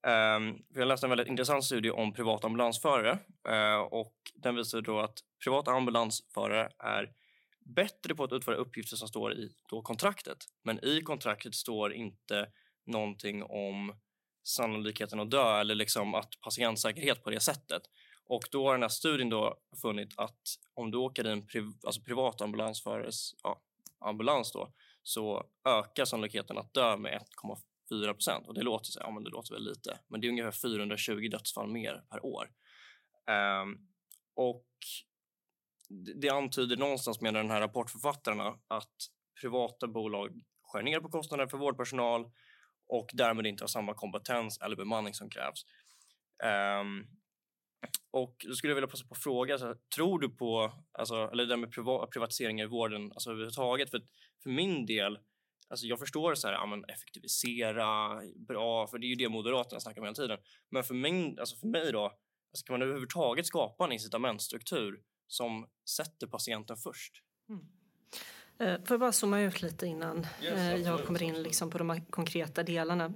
[0.02, 3.18] Ehm, um, jag läste en väldigt intressant studie om privata ambulansförare
[3.48, 7.10] uh, och den visar då att privata ambulansförare är
[7.68, 10.38] bättre på att utföra uppgifter som står i då kontraktet.
[10.62, 12.48] Men i kontraktet står inte
[12.86, 13.96] någonting om
[14.42, 17.82] sannolikheten att dö eller liksom att patientsäkerhet på det sättet.
[18.24, 20.40] Och då har den här studien då funnit att
[20.74, 23.62] om du åker i en priv alltså privat ambulansförares ja,
[24.00, 27.22] ambulans då så ökar sannolikheten att dö med
[27.90, 28.46] 1,4 procent.
[28.46, 31.28] Och det låter, så, ja, men det låter väl lite, men det är ungefär 420
[31.30, 32.50] dödsfall mer per år.
[33.62, 33.88] Um,
[34.34, 34.66] och
[36.20, 38.96] det antyder någonstans med den här rapportförfattarna att
[39.40, 42.30] privata bolag skär ner på kostnader för vårdpersonal
[42.88, 45.64] och därmed inte har samma kompetens eller bemanning som krävs.
[46.80, 47.06] Um,
[48.10, 51.14] och då skulle jag vilja passa på att fråga, så här, tror du på, alltså,
[51.32, 53.90] eller det där med priva privatiseringar i vården alltså, överhuvudtaget?
[53.90, 54.02] För,
[54.42, 55.18] för min del
[55.70, 59.80] Alltså jag förstår så här, ja, men effektivisera, bra, för det är ju det Moderaterna
[59.80, 60.38] snackar om hela tiden.
[60.70, 65.66] Men för mig, alltså för mig då, alltså kan man överhuvudtaget skapa en incitamentstruktur som
[65.88, 67.22] sätter patienten först?
[67.48, 67.66] Mm.
[68.58, 72.00] Eh, får jag bara zooma ut lite innan yes, jag kommer in liksom på de
[72.10, 73.12] konkreta delarna.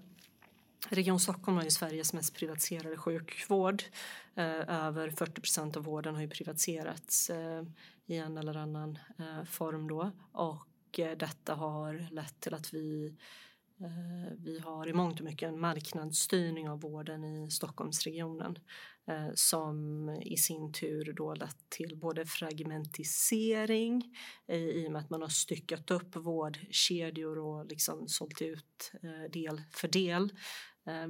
[0.88, 3.82] Region Stockholm har ju Sveriges mest privatiserade sjukvård.
[4.34, 7.62] Eh, över 40 procent av vården har ju privatiserats eh,
[8.06, 8.98] i en eller annan
[9.44, 10.10] form då.
[10.32, 13.14] Och Eh, detta har lett till att vi
[13.80, 18.60] eh, vi har i mångt och mycket en marknadsstyrning av vården i Stockholmsregionen eh,
[19.08, 25.10] Eh, som i sin tur då lett till både fragmentisering eh, i och med att
[25.10, 30.32] man har styckat upp vårdkedjor och liksom sålt ut eh, del för del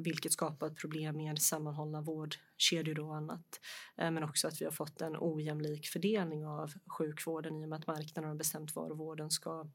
[0.05, 3.61] vilket skapat problem med sammanhållna vårdkedjor och annat.
[3.97, 7.87] Men också att vi har fått en ojämlik fördelning av sjukvården i och med att
[7.87, 9.71] marknaden har bestämt var vården ska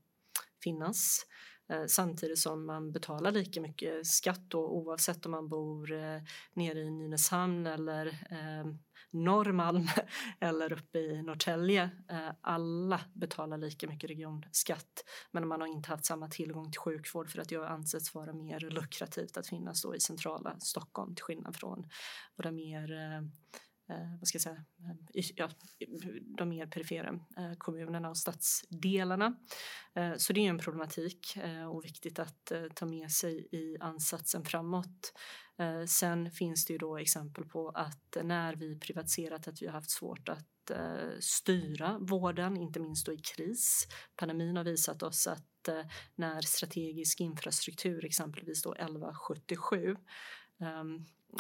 [0.64, 1.26] finnas.
[1.70, 6.22] Eh, samtidigt som man betalar lika mycket skatt då, oavsett om man bor eh,
[6.54, 8.78] nere i Nynäshamn eller ehm,
[9.12, 9.88] Norrmalm
[10.40, 11.90] eller uppe i Norrtälje.
[12.10, 17.30] Eh, alla betalar lika mycket regionskatt men man har inte haft samma tillgång till sjukvård
[17.30, 21.24] för att det har ansetts vara mer lukrativt att finnas då i centrala Stockholm till
[21.24, 21.90] skillnad från
[22.38, 23.22] våra mer eh,
[23.90, 24.66] Eh, vad ska jag säga,
[25.14, 25.50] eh, ja,
[26.38, 29.36] de mer perifera eh, kommunerna och stadsdelarna.
[30.18, 31.38] Så det är en problematik
[31.72, 35.14] och viktigt att ta med sig i ansatsen framåt.
[35.88, 39.92] Sen finns det ju då exempel på att när vi privatiserat att vi har haft
[39.92, 40.72] svårt att
[41.20, 43.88] styra vården, inte minst då i kris.
[44.16, 45.70] Pandemin har visat oss att
[46.16, 49.96] när strategisk infrastruktur, exempelvis då 1177,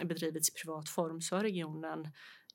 [0.05, 2.07] bedrivits i privat form så har regionen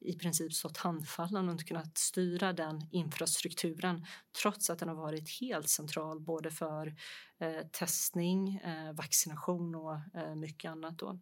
[0.05, 4.07] i princip stått handfallen och inte kunnat styra den infrastrukturen
[4.43, 6.95] trots att den har varit helt central både för
[7.39, 10.99] eh, testning, eh, vaccination och eh, mycket annat.
[10.99, 11.19] Då.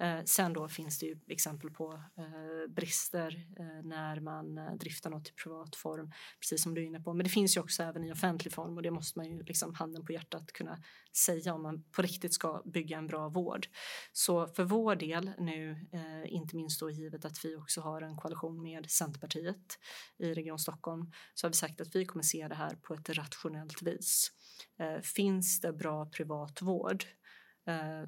[0.00, 5.10] Eh, sen då finns det ju exempel på eh, brister eh, när man eh, driftar
[5.10, 7.14] något i privat form, precis som du är inne på.
[7.14, 9.74] Men det finns ju också även i offentlig form och det måste man ju liksom
[9.74, 10.78] handen på hjärtat kunna
[11.16, 13.66] säga om man på riktigt ska bygga en bra vård.
[14.12, 18.16] Så för vår del nu, eh, inte minst då givet att vi också har en
[18.16, 19.78] koalition med Centerpartiet
[20.18, 23.08] i Region Stockholm, så har vi sagt att vi kommer se det här på ett
[23.08, 24.30] rationellt vis.
[24.78, 27.04] Eh, finns det bra privat vård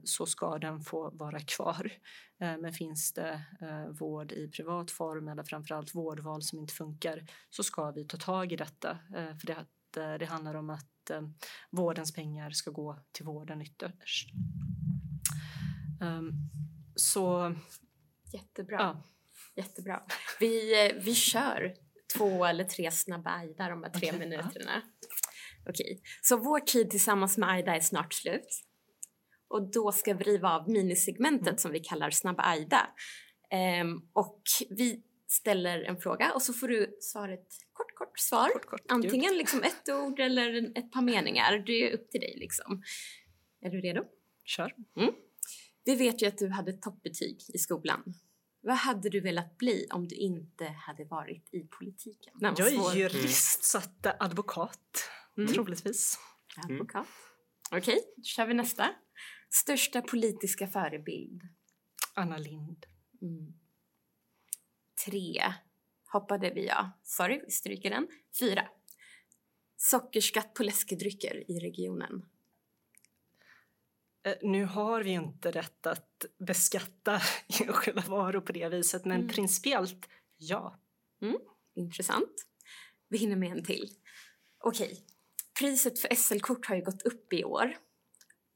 [0.05, 1.93] så ska den få vara kvar.
[2.41, 7.27] Eh, men finns det eh, vård i privat form eller framförallt vårdval som inte funkar
[7.51, 8.99] så ska vi ta tag i detta.
[9.11, 9.67] För det,
[10.19, 11.11] det handlar om att
[11.71, 14.31] vårdens pengar ska gå till vården ytterst.
[16.01, 16.33] Ehm,
[16.95, 17.55] så...
[18.33, 18.77] Jättebra.
[18.81, 19.03] Ja.
[19.55, 20.03] Jättebra.
[20.41, 21.75] Vi, vi kör
[22.17, 24.19] två eller tre snabba Aida de här tre okay.
[24.19, 24.83] minuterna.
[25.69, 26.01] Okej, okay.
[26.23, 28.66] så vår tid tillsammans med Aida är snart slut
[29.49, 31.59] och då ska vi riva av minisegmentet mm.
[31.59, 32.89] som vi kallar Snabba Aida.
[33.83, 38.49] Um, och vi ställer en fråga och så får du svara ett kort, kort svar.
[38.53, 39.39] Kort, kort, Antingen gud.
[39.39, 41.59] liksom ett ord eller ett par meningar.
[41.67, 42.35] Det är upp till dig.
[42.37, 42.83] Liksom.
[43.61, 44.05] Är du redo?
[44.45, 44.75] Kör.
[44.97, 45.15] Mm.
[45.85, 48.15] Vi vet ju att du hade toppbetyg i skolan.
[48.61, 52.35] Vad hade du velat bli om du inte hade varit i politiken?
[52.41, 55.53] Jag är jurist, så att advokat, mm.
[55.53, 56.19] troligtvis.
[56.65, 57.07] Advokat.
[57.71, 58.89] Okej, okay, då kör vi nästa.
[59.49, 61.43] Största politiska förebild?
[62.15, 62.87] Anna Lind.
[63.23, 63.55] Mm.
[65.05, 65.55] Tre.
[66.13, 66.91] Hoppade vi, ja.
[67.03, 68.09] Sorry, vi stryker den.
[68.41, 68.69] Fyra.
[69.77, 72.27] Sockerskatt på läskedrycker i regionen.
[74.27, 77.21] Eh, nu har vi inte rätt att beskatta
[77.61, 79.29] enskilda varor på det viset, men mm.
[79.29, 80.81] principiellt ja.
[81.23, 81.37] Mm.
[81.75, 82.47] Intressant.
[83.09, 83.91] Vi hinner med en till.
[84.59, 85.05] Okej,
[85.59, 87.77] priset för SL-kort har ju gått upp i år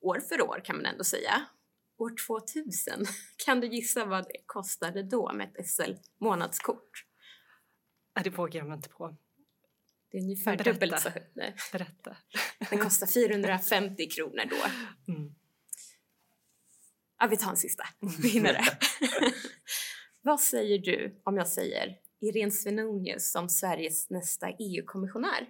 [0.01, 1.47] år för år kan man ändå säga.
[1.99, 3.07] År 2000,
[3.47, 7.07] kan du gissa vad det kostade då med ett SL månadskort?
[8.17, 9.17] Nej, det vågar jag mig inte på.
[10.11, 10.73] Det är ungefär Berätta.
[10.73, 11.35] dubbelt så högt.
[11.73, 12.17] Berätta.
[12.71, 14.57] Den kostar 450 kronor då.
[15.13, 15.35] Mm.
[17.19, 17.85] Ja, vi tar en sista.
[18.23, 18.79] Vi hinner det.
[20.23, 25.47] vad säger du om jag säger Irene Svenonius som Sveriges nästa EU-kommissionär?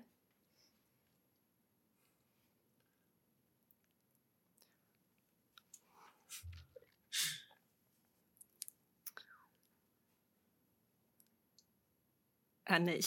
[12.71, 13.01] Är nej.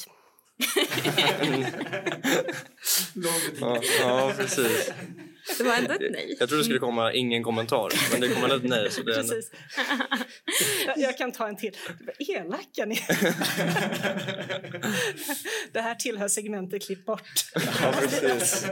[3.60, 4.92] ja, ja, precis.
[5.58, 6.36] Det var ändå ett nej.
[6.40, 8.92] Jag trodde det skulle komma ingen kommentar, men det kom ändå ett nej.
[8.92, 9.34] Så det ändå...
[9.34, 9.52] Precis.
[10.96, 11.78] Jag kan ta en till.
[12.30, 13.02] Elaka ni
[15.72, 17.46] Det här tillhör segmentet Klipp bort.
[17.56, 18.66] Ja, precis.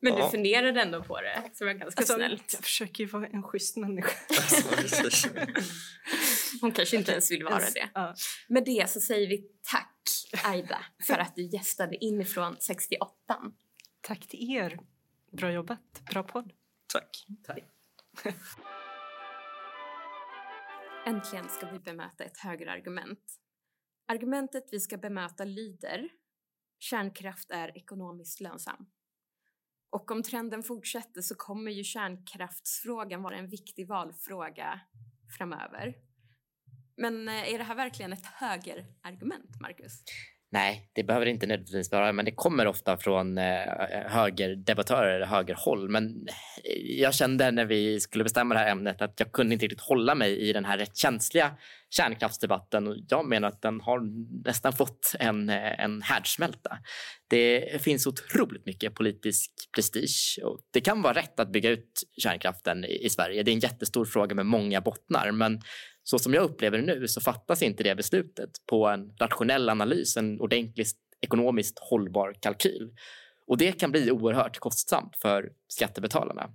[0.00, 2.52] Men du funderade ändå på det, så var ganska alltså, snällt.
[2.52, 4.10] Jag försöker ju vara en schysst människa.
[6.60, 7.90] Hon kanske inte ens vill vara det.
[7.94, 8.14] Ja.
[8.48, 9.96] Med det så säger vi tack,
[10.44, 13.14] Aida, för att du gästade inifrån 68.
[14.00, 14.80] Tack till er.
[15.32, 16.00] Bra jobbat.
[16.10, 16.52] Bra podd.
[16.92, 17.26] Tack.
[17.46, 17.64] tack.
[21.06, 23.40] Äntligen ska vi bemöta ett högerargument.
[24.08, 26.08] Argumentet vi ska bemöta lyder
[26.78, 28.86] kärnkraft är ekonomiskt lönsam.
[29.90, 34.80] Och om trenden fortsätter så kommer ju kärnkraftsfrågan vara en viktig valfråga
[35.38, 35.94] framöver.
[36.96, 40.02] Men eh, är det här verkligen ett högerargument, Marcus?
[40.52, 43.44] Nej, det behöver det inte nödvändigtvis vara, men det kommer ofta från eh,
[44.06, 45.88] högerdebattörer eller högerhåll.
[45.88, 46.28] Men
[46.64, 49.80] eh, jag kände när vi skulle bestämma det här ämnet att jag kunde inte riktigt
[49.80, 51.56] hålla mig i den här rätt känsliga
[51.90, 52.86] kärnkraftsdebatten.
[52.86, 54.00] Och jag menar att den har
[54.44, 56.78] nästan fått en, eh, en härdsmälta.
[57.28, 62.84] Det finns otroligt mycket politisk prestige och det kan vara rätt att bygga ut kärnkraften
[62.84, 63.42] i, i Sverige.
[63.42, 65.60] Det är en jättestor fråga med många bottnar, men
[66.02, 70.16] så som jag upplever det nu så fattas inte det beslutet på en rationell analys,
[70.16, 72.90] en ordentligt ekonomiskt hållbar kalkyl.
[73.46, 76.50] Och det kan bli oerhört kostsamt för skattebetalarna.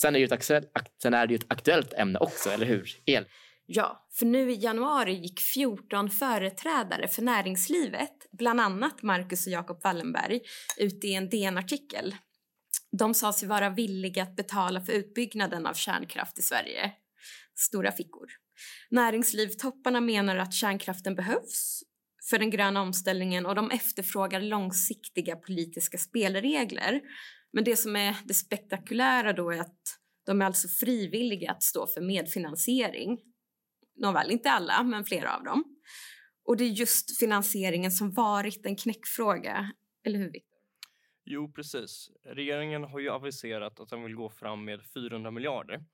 [0.00, 2.90] Sen är, det ett sen är det ett aktuellt ämne också, eller hur?
[3.04, 3.24] El.
[3.66, 9.80] Ja, för nu i januari gick 14 företrädare för näringslivet, bland annat Marcus och Jacob
[9.84, 10.40] Wallenberg,
[10.76, 12.14] ut i en DN-artikel.
[12.98, 16.92] De sa sig vara villiga att betala för utbyggnaden av kärnkraft i Sverige.
[17.54, 18.41] Stora fickor.
[18.90, 21.82] Näringslivstopparna menar att kärnkraften behövs
[22.30, 27.00] för den gröna omställningen och de efterfrågar långsiktiga politiska spelregler.
[27.52, 31.86] Men det som är det spektakulära då är att de är alltså frivilliga att stå
[31.86, 33.18] för medfinansiering.
[33.96, 35.64] Nåväl, inte alla, men flera av dem.
[36.44, 39.72] Och det är just finansieringen som varit en knäckfråga,
[40.06, 40.58] eller hur Victor?
[41.24, 42.10] Jo, precis.
[42.24, 45.84] Regeringen har ju aviserat att den vill gå fram med 400 miljarder.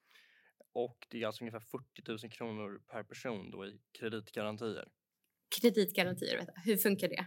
[0.78, 4.88] Och det är alltså ungefär 40 000 kronor per person då i kreditgarantier.
[5.60, 6.62] Kreditgarantier, vet jag.
[6.62, 7.26] hur funkar det?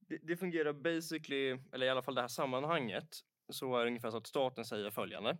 [0.00, 0.18] det?
[0.22, 3.08] Det fungerar basically, eller i alla fall det här sammanhanget,
[3.48, 5.38] så är det ungefär så att staten säger följande.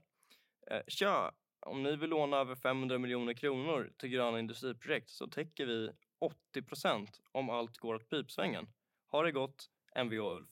[0.70, 5.66] Eh, Tja, om ni vill låna över 500 miljoner kronor till gröna industriprojekt så täcker
[5.66, 8.66] vi 80 procent om allt går åt pipsvängen.
[9.10, 10.50] Ha det gott, Mvh Ulf.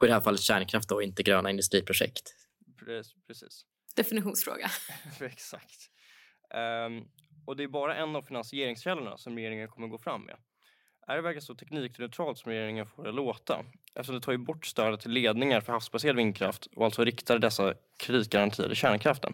[0.00, 2.34] Och i det här fallet kärnkraft och inte gröna industriprojekt.
[3.26, 3.66] Precis.
[3.96, 4.70] Definitionsfråga.
[5.20, 5.90] Exakt.
[6.54, 7.08] Um,
[7.46, 10.36] och det är bara en av finansieringskällorna som regeringen kommer gå fram med.
[11.08, 13.64] Är det verkligen så teknikneutralt som regeringen får det låta?
[13.94, 17.74] Eftersom det tar ju bort stödet till ledningar för havsbaserad vindkraft och alltså riktar dessa
[17.98, 19.32] kreditgarantier till kärnkraften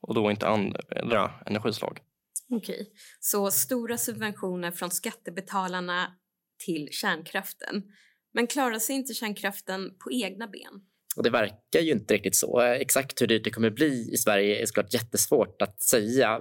[0.00, 2.00] och då inte andra energislag.
[2.50, 6.12] Okej, så stora subventioner från skattebetalarna
[6.64, 7.82] till kärnkraften.
[8.32, 10.87] Men klarar sig inte kärnkraften på egna ben?
[11.18, 12.60] Och det verkar ju inte riktigt så.
[12.60, 16.40] Exakt hur dyrt det kommer bli i Sverige är såklart jättesvårt att säga.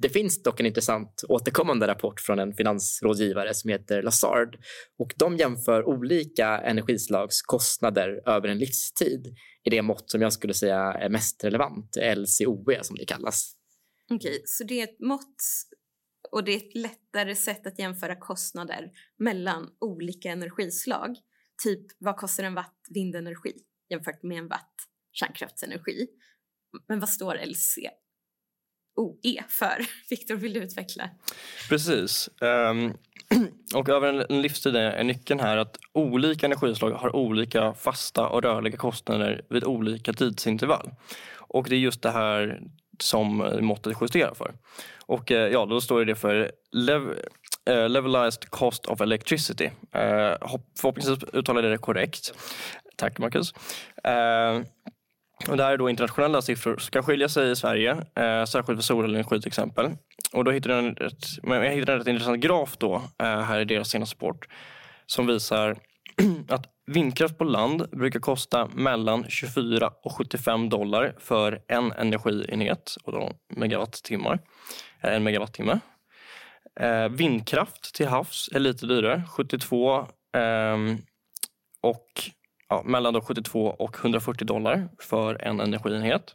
[0.00, 4.56] Det finns dock en intressant återkommande rapport från en finansrådgivare som heter Lazard
[4.98, 10.54] och de jämför olika energislags kostnader över en livstid i det mått som jag skulle
[10.54, 13.56] säga är mest relevant, LCOE som det kallas.
[14.10, 15.42] Okej, så det är ett mått
[16.32, 21.16] och det är ett lättare sätt att jämföra kostnader mellan olika energislag.
[21.64, 23.52] Typ vad kostar en watt vindenergi
[23.90, 24.74] jämfört med en watt
[25.12, 26.06] kärnkraftsenergi.
[26.88, 27.94] Men vad står LCOE
[29.48, 29.86] för?
[30.10, 31.10] Viktor, vill du utveckla?
[31.68, 32.30] Precis.
[32.40, 32.94] Um,
[33.74, 38.76] och över en livstid är nyckeln här att olika energislag har olika fasta och rörliga
[38.76, 40.90] kostnader vid olika tidsintervall.
[41.36, 42.60] Och det är just det här
[42.98, 44.54] som eh, måttet justerar för.
[45.06, 47.18] Och eh, ja, då står det för lev
[47.70, 49.64] uh, levelized cost of electricity.
[49.66, 52.34] Uh, förhoppningsvis uttalade jag det korrekt.
[52.96, 53.54] Tack Marcus.
[54.04, 54.62] Eh,
[55.48, 58.78] och det här är då internationella siffror som kan skilja sig i Sverige, eh, särskilt
[58.78, 59.90] för solenergi till exempel.
[60.32, 63.60] Och då hittade jag en rätt, jag hittade en rätt intressant graf då, eh, här
[63.60, 64.48] i deras senaste rapport
[65.06, 65.76] som visar
[66.48, 73.12] att vindkraft på land brukar kosta mellan 24 och 75 dollar för en energienhet, och
[73.12, 74.38] då megawattimmar,
[75.00, 75.80] eh, en megawattimme.
[76.80, 79.98] Eh, vindkraft till havs är lite dyrare, 72
[80.36, 80.76] eh,
[81.80, 82.08] och
[82.74, 86.34] ja, mellan då 72 och 140 dollar för en energienhet.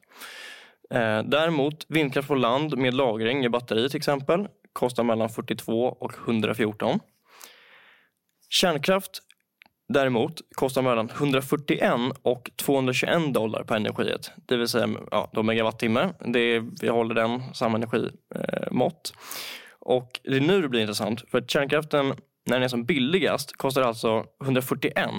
[0.90, 6.14] Eh, däremot vindkraft på land med lagring i batteri till exempel kostar mellan 42 och
[6.28, 7.00] 114.
[8.50, 9.22] Kärnkraft
[9.90, 14.32] däremot kostar mellan 141 och 221 dollar per energiet.
[14.36, 16.14] Det vill säga ja, då megawattimme.
[16.26, 19.14] Det är, vi håller den samma energimått.
[19.16, 19.20] Eh,
[19.80, 21.30] och det är nu det blir intressant.
[21.30, 22.06] För att kärnkraften
[22.46, 25.10] när den är som billigast kostar alltså 141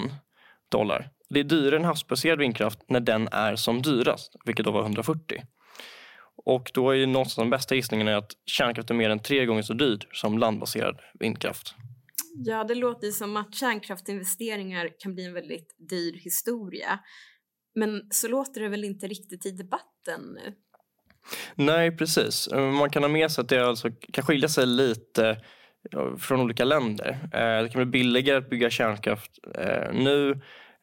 [0.71, 1.09] dollar.
[1.29, 5.41] Det är dyrare än havsbaserad vindkraft när den är som dyrast, vilket då var 140.
[6.45, 9.61] Och då är ju någonstans den bästa gissningen att kärnkraft är mer än tre gånger
[9.61, 11.75] så dyr som landbaserad vindkraft.
[12.35, 16.99] Ja, det låter som att kärnkraftinvesteringar kan bli en väldigt dyr historia.
[17.75, 20.53] Men så låter det väl inte riktigt i debatten nu?
[21.55, 22.49] Nej, precis.
[22.51, 25.37] Man kan ha med sig att det alltså kan skilja sig lite
[26.17, 27.09] från olika länder.
[27.23, 30.31] Eh, det kan bli billigare att bygga kärnkraft eh, nu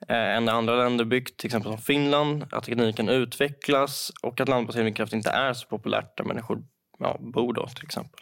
[0.08, 4.48] eh, än när andra länder byggt, till exempel som Finland, att tekniken utvecklas och att
[4.48, 6.64] landbaserad vindkraft inte är så populärt där människor
[6.98, 8.20] ja, bor då till exempel.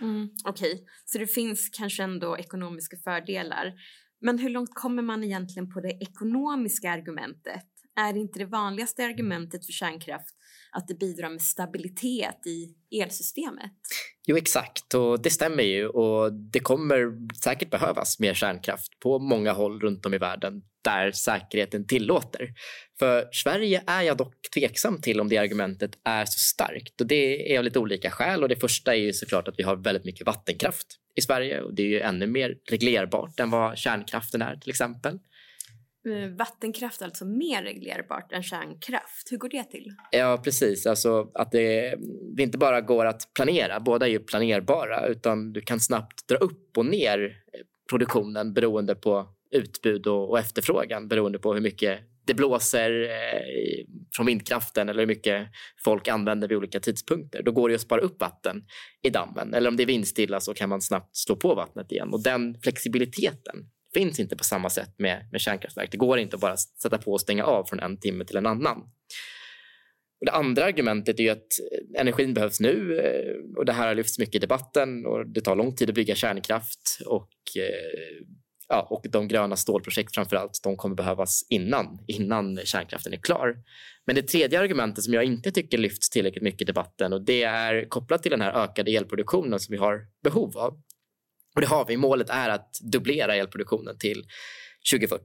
[0.00, 0.84] Mm, Okej, okay.
[1.04, 3.72] så det finns kanske ändå ekonomiska fördelar.
[4.20, 7.64] Men hur långt kommer man egentligen på det ekonomiska argumentet?
[7.96, 10.34] Är inte det vanligaste argumentet för kärnkraft
[10.72, 13.72] att det bidrar med stabilitet i elsystemet?
[14.26, 14.94] Jo, exakt.
[14.94, 15.86] Och det stämmer ju.
[15.86, 21.12] Och det kommer säkert behövas mer kärnkraft på många håll runt om i världen där
[21.12, 22.48] säkerheten tillåter.
[22.98, 27.00] För Sverige är jag dock tveksam till om det argumentet är så starkt.
[27.00, 28.42] Och det är av lite olika skäl.
[28.42, 30.86] Och det första är ju såklart att vi har väldigt mycket vattenkraft
[31.16, 31.60] i Sverige.
[31.60, 35.18] Och det är ju ännu mer reglerbart än vad kärnkraften är till exempel.
[36.06, 39.28] Eh, vattenkraft är alltså mer reglerbart än kärnkraft.
[39.30, 39.92] Hur går det till?
[40.10, 40.86] Ja, precis.
[40.86, 41.94] Alltså att det,
[42.36, 46.36] det inte bara går att planera, båda är ju planerbara, utan du kan snabbt dra
[46.36, 47.36] upp och ner
[47.90, 53.84] produktionen beroende på utbud och, och efterfrågan, beroende på hur mycket det blåser eh,
[54.16, 55.48] från vindkraften eller hur mycket
[55.84, 57.42] folk använder vid olika tidpunkter.
[57.42, 58.64] Då går det att spara upp vatten
[59.02, 59.54] i dammen.
[59.54, 62.12] Eller om det är vindstilla så kan man snabbt slå på vattnet igen.
[62.12, 65.90] Och den flexibiliteten finns inte på samma sätt med, med kärnkraftverk.
[65.90, 68.46] Det går inte att bara sätta på och stänga av från en timme till en
[68.46, 68.78] annan.
[70.20, 74.18] Det andra argumentet är att eh, energin behövs nu eh, och det här har lyfts
[74.18, 78.26] mycket i debatten och det tar lång tid att bygga kärnkraft och eh,
[78.68, 83.56] ja, och de gröna stålprojekt framför allt, de kommer behövas innan, innan kärnkraften är klar.
[84.06, 87.42] Men det tredje argumentet som jag inte tycker lyfts tillräckligt mycket i debatten och det
[87.42, 90.80] är kopplat till den här ökade elproduktionen som vi har behov av.
[91.56, 91.96] Och det har vi.
[91.96, 94.24] Målet är att dubblera elproduktionen till
[94.92, 95.22] 2040.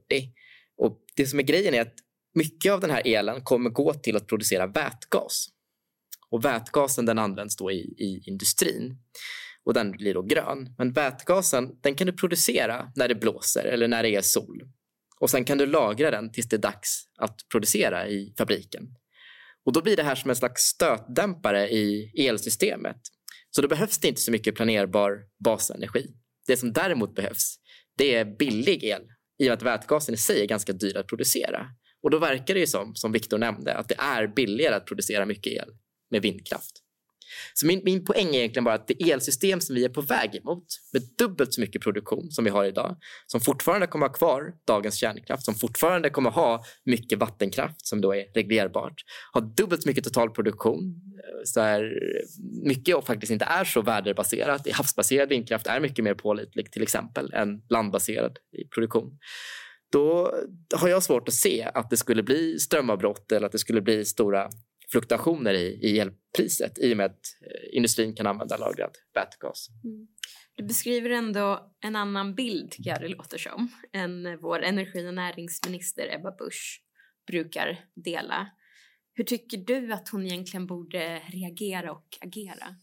[0.76, 1.94] Och det som är grejen är att
[2.34, 5.46] mycket av den här elen kommer gå till att producera vätgas.
[6.30, 8.96] Och vätgasen den används då i, i industrin
[9.64, 10.74] och den blir då grön.
[10.78, 14.62] Men vätgasen den kan du producera när det blåser eller när det är sol.
[15.20, 18.82] Och sen kan du lagra den tills det är dags att producera i fabriken.
[19.64, 23.00] Och då blir det här som en slags stötdämpare i elsystemet.
[23.50, 26.21] Så då behövs det inte så mycket planerbar basenergi.
[26.46, 27.56] Det som däremot behövs,
[27.98, 29.02] det är billig el
[29.38, 31.66] i och med att vätgasen i sig är ganska dyr att producera.
[32.02, 35.26] Och då verkar det ju som, som Viktor nämnde, att det är billigare att producera
[35.26, 35.68] mycket el
[36.10, 36.81] med vindkraft.
[37.54, 40.34] Så min, min poäng är egentligen bara att det elsystem som vi är på väg
[40.34, 44.54] emot med dubbelt så mycket produktion som vi har idag, som fortfarande kommer ha kvar
[44.66, 48.94] dagens kärnkraft, som fortfarande kommer ha mycket vattenkraft som då är reglerbart,
[49.32, 50.80] har dubbelt så mycket totalproduktion,
[51.16, 51.92] eh, så är
[52.64, 54.68] mycket och faktiskt inte är så väderbaserat.
[54.72, 58.38] Havsbaserad vindkraft är mycket mer pålitlig till exempel än landbaserad
[58.74, 59.18] produktion
[59.92, 60.34] då
[60.74, 64.04] har jag svårt att se att det skulle bli strömavbrott eller att det skulle bli
[64.04, 64.50] stora
[64.92, 69.68] fluktuationer i, i elpriset i och med att eh, industrin kan använda lagrad vätgas.
[69.84, 70.06] Mm.
[70.56, 75.14] Du beskriver ändå en annan bild, tycker jag det låter som, än vår energi och
[75.14, 76.82] näringsminister Ebba Busch
[77.26, 78.48] brukar dela.
[79.14, 82.76] Hur tycker du att hon egentligen borde reagera och agera?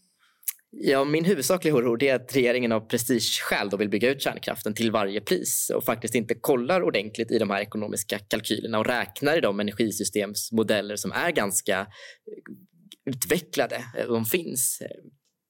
[0.72, 4.90] Ja, min huvudsakliga oro är att regeringen av prestigeskäl då vill bygga ut kärnkraften till
[4.90, 9.40] varje pris och faktiskt inte kollar ordentligt i de här ekonomiska kalkylerna och räknar i
[9.40, 11.86] de energisystemsmodeller som är ganska
[13.06, 13.84] utvecklade.
[14.08, 14.82] De finns.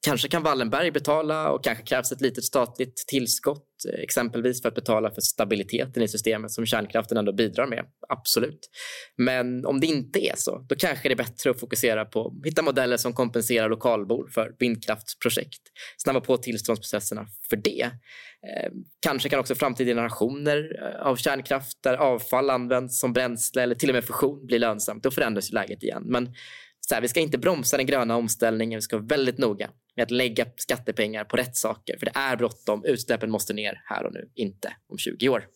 [0.03, 4.75] Kanske kan Wallenberg betala och kanske krävs ett litet statligt tillskott eh, exempelvis för att
[4.75, 7.85] betala för stabiliteten i systemet som kärnkraften ändå bidrar med.
[8.09, 8.71] Absolut.
[9.17, 12.47] Men om det inte är så, då kanske det är bättre att fokusera på att
[12.47, 15.63] hitta modeller som kompenserar lokalbor för vindkraftsprojekt.
[15.97, 17.83] Snabba på tillståndsprocesserna för det.
[17.83, 18.71] Eh,
[19.01, 23.89] kanske kan också framtida generationer eh, av kärnkraft där avfall används som bränsle eller till
[23.91, 25.03] och med fusion bli lönsamt.
[25.03, 26.03] Då förändras läget igen.
[26.07, 26.35] Men
[26.81, 28.77] så här, vi ska inte bromsa den gröna omställningen.
[28.77, 29.71] Vi ska vara väldigt noga
[30.01, 31.99] med att lägga skattepengar på rätt saker.
[31.99, 32.85] För det är bråttom.
[32.85, 35.47] Utsläppen måste ner här och nu, inte om 20 år.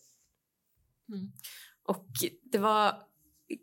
[1.09, 1.31] Mm.
[1.87, 2.07] Och
[2.51, 2.95] det var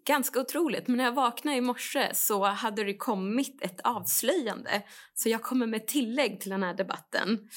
[0.06, 4.82] ganska otroligt, men när jag vaknade i morse så hade det kommit ett avslöjande.
[5.14, 7.48] Så jag kommer med tillägg till den här debatten.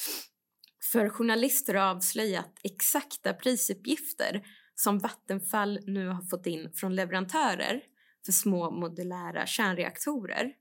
[0.91, 4.41] För journalister har avslöjat exakta prisuppgifter
[4.76, 7.82] som Vattenfall nu har fått in från leverantörer
[8.26, 10.51] för små modulära kärnreaktorer.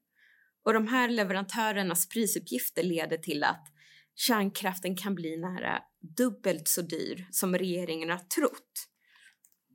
[0.64, 3.66] Och de här leverantörernas prisuppgifter leder till att
[4.14, 5.82] kärnkraften kan bli nära
[6.16, 8.88] dubbelt så dyr som regeringen har trott.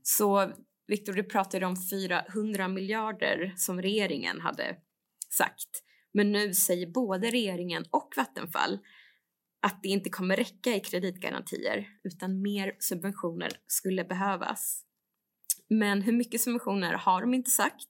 [0.03, 0.53] Så
[0.87, 4.77] Viktor, du pratade om 400 miljarder som regeringen hade
[5.29, 5.83] sagt.
[6.13, 8.79] Men nu säger både regeringen och Vattenfall
[9.61, 14.83] att det inte kommer räcka i kreditgarantier utan mer subventioner skulle behövas.
[15.69, 17.89] Men hur mycket subventioner har de inte sagt.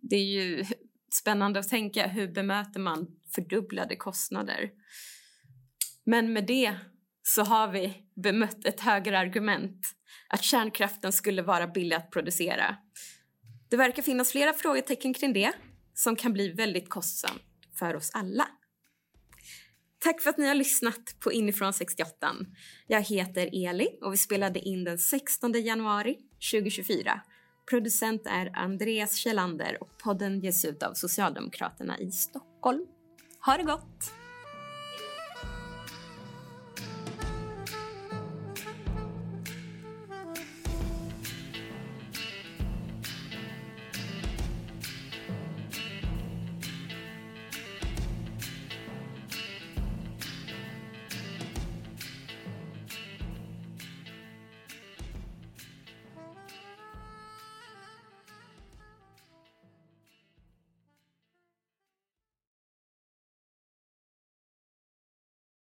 [0.00, 0.64] Det är ju
[1.10, 4.70] spännande att tänka hur bemöter man fördubblade kostnader.
[6.04, 6.76] Men med det
[7.22, 9.86] så har vi bemött ett högre argument,
[10.28, 12.76] att kärnkraften skulle vara billig att producera.
[13.68, 15.52] Det verkar finnas flera frågetecken kring det
[15.94, 17.42] som kan bli väldigt kostsamt
[17.78, 18.48] för oss alla.
[19.98, 22.36] Tack för att ni har lyssnat på Inifrån 68.
[22.86, 26.16] Jag heter Eli och vi spelade in den 16 januari
[26.52, 27.20] 2024.
[27.70, 32.86] Producent är Andreas Kjellander och podden ges ut av Socialdemokraterna i Stockholm.
[33.46, 34.25] Ha det gott!